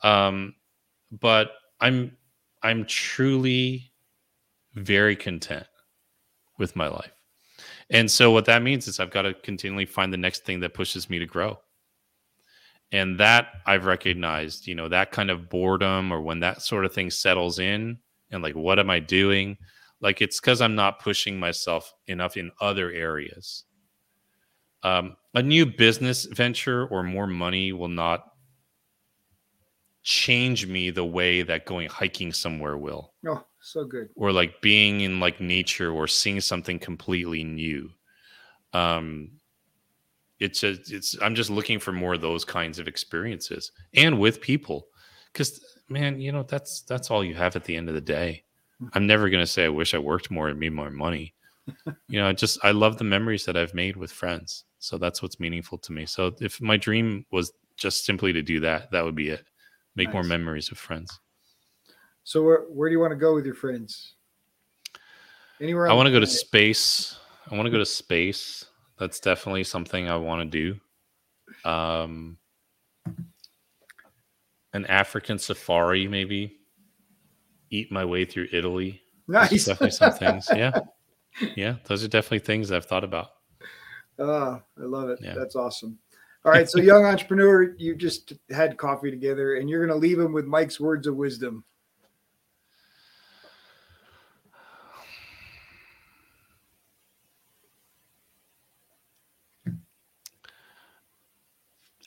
[0.02, 0.54] um,
[1.10, 2.16] but I'm
[2.62, 3.92] I'm truly
[4.74, 5.66] very content
[6.58, 7.12] with my life.
[7.90, 10.74] And so what that means is I've got to continually find the next thing that
[10.74, 11.58] pushes me to grow.
[12.92, 16.92] And that I've recognized, you know, that kind of boredom or when that sort of
[16.92, 17.98] thing settles in
[18.30, 19.56] and like, what am I doing?
[20.00, 23.64] Like, it's because I'm not pushing myself enough in other areas.
[24.82, 28.29] Um, a new business venture or more money will not
[30.02, 33.12] change me the way that going hiking somewhere will.
[33.26, 34.08] Oh, so good.
[34.16, 37.90] Or like being in like nature or seeing something completely new.
[38.72, 39.32] Um
[40.38, 44.40] it's a, it's i'm just looking for more of those kinds of experiences and with
[44.40, 44.88] people
[45.32, 48.42] because man you know that's that's all you have at the end of the day
[48.78, 48.86] Hmm.
[48.94, 51.34] i'm never going to say i wish i worked more and made more money
[52.08, 55.20] you know I just i love the memories that i've made with friends so that's
[55.20, 59.04] what's meaningful to me so if my dream was just simply to do that that
[59.04, 59.44] would be it
[59.96, 61.20] make more memories with friends
[62.24, 64.14] So where where do you want to go with your friends?
[65.60, 65.88] Anywhere?
[65.88, 67.18] I want to go to space.
[67.50, 68.64] I want to go to space.
[68.98, 70.74] That's definitely something I want to
[71.64, 71.68] do.
[71.68, 72.38] Um,
[74.72, 76.58] an African safari, maybe.
[77.70, 79.02] Eat my way through Italy.
[79.28, 79.66] Nice.
[79.66, 80.48] definitely some things.
[80.54, 80.72] Yeah,
[81.56, 81.76] yeah.
[81.84, 83.28] Those are definitely things I've thought about.
[84.18, 85.18] Oh, I love it.
[85.22, 85.34] Yeah.
[85.34, 85.98] That's awesome.
[86.42, 90.18] All right, so young entrepreneur, you just had coffee together, and you're going to leave
[90.18, 91.64] him with Mike's words of wisdom.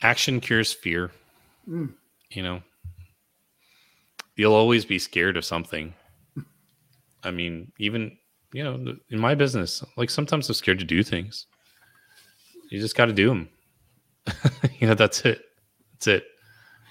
[0.02, 1.12] Action cures fear.
[1.70, 1.94] Mm.
[2.32, 2.62] You know,
[4.36, 5.94] you'll always be scared of something.
[7.24, 8.18] I mean, even
[8.52, 11.48] you know, in my business, like sometimes I'm scared to do things.
[12.70, 13.50] You just got to do them.
[14.80, 15.42] you know, that's it.
[15.94, 16.24] That's it.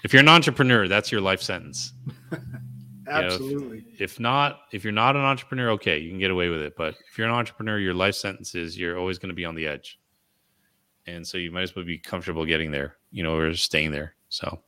[0.03, 1.93] If you're an entrepreneur, that's your life sentence.
[2.31, 2.37] know,
[3.07, 3.85] if- Absolutely.
[3.99, 6.73] If not, if you're not an entrepreneur, okay, you can get away with it.
[6.77, 9.55] But if you're an entrepreneur, your life sentence is you're always going to be on
[9.55, 9.99] the edge.
[11.05, 14.15] And so you might as well be comfortable getting there, you know, or staying there.
[14.29, 14.61] So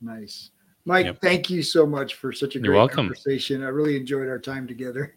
[0.00, 0.50] Nice.
[0.84, 1.20] Mike, Yep.
[1.20, 2.96] thank you so much for such a You're great welcome.
[3.06, 3.62] conversation.
[3.62, 5.14] I really enjoyed our time together.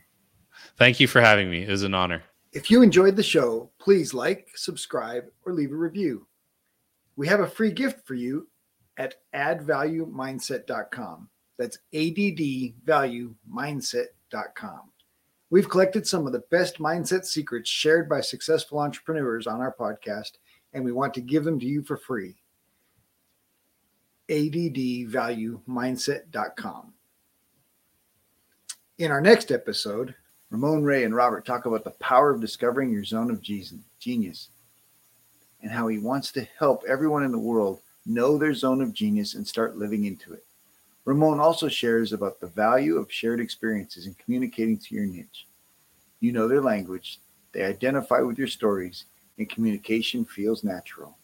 [0.78, 1.64] thank you for having me.
[1.64, 2.24] It was an honor.
[2.54, 6.26] If you enjoyed the show, please like, subscribe, or leave a review.
[7.20, 8.48] We have a free gift for you
[8.96, 11.30] at addvaluemindset.com.
[11.58, 14.82] That's addvaluemindset.com.
[15.50, 20.38] We've collected some of the best mindset secrets shared by successful entrepreneurs on our podcast,
[20.72, 22.38] and we want to give them to you for free.
[24.30, 26.94] addvaluemindset.com.
[28.98, 30.16] In our next episode,
[30.52, 34.52] Ramon Ray and Robert talk about the power of discovering your zone of genius
[35.62, 39.36] and how he wants to help everyone in the world know their zone of genius
[39.36, 40.46] and start living into it.
[41.06, 45.48] Ramon also shares about the value of shared experiences in communicating to your niche.
[46.20, 47.20] You know their language,
[47.52, 49.06] they identify with your stories,
[49.38, 51.18] and communication feels natural.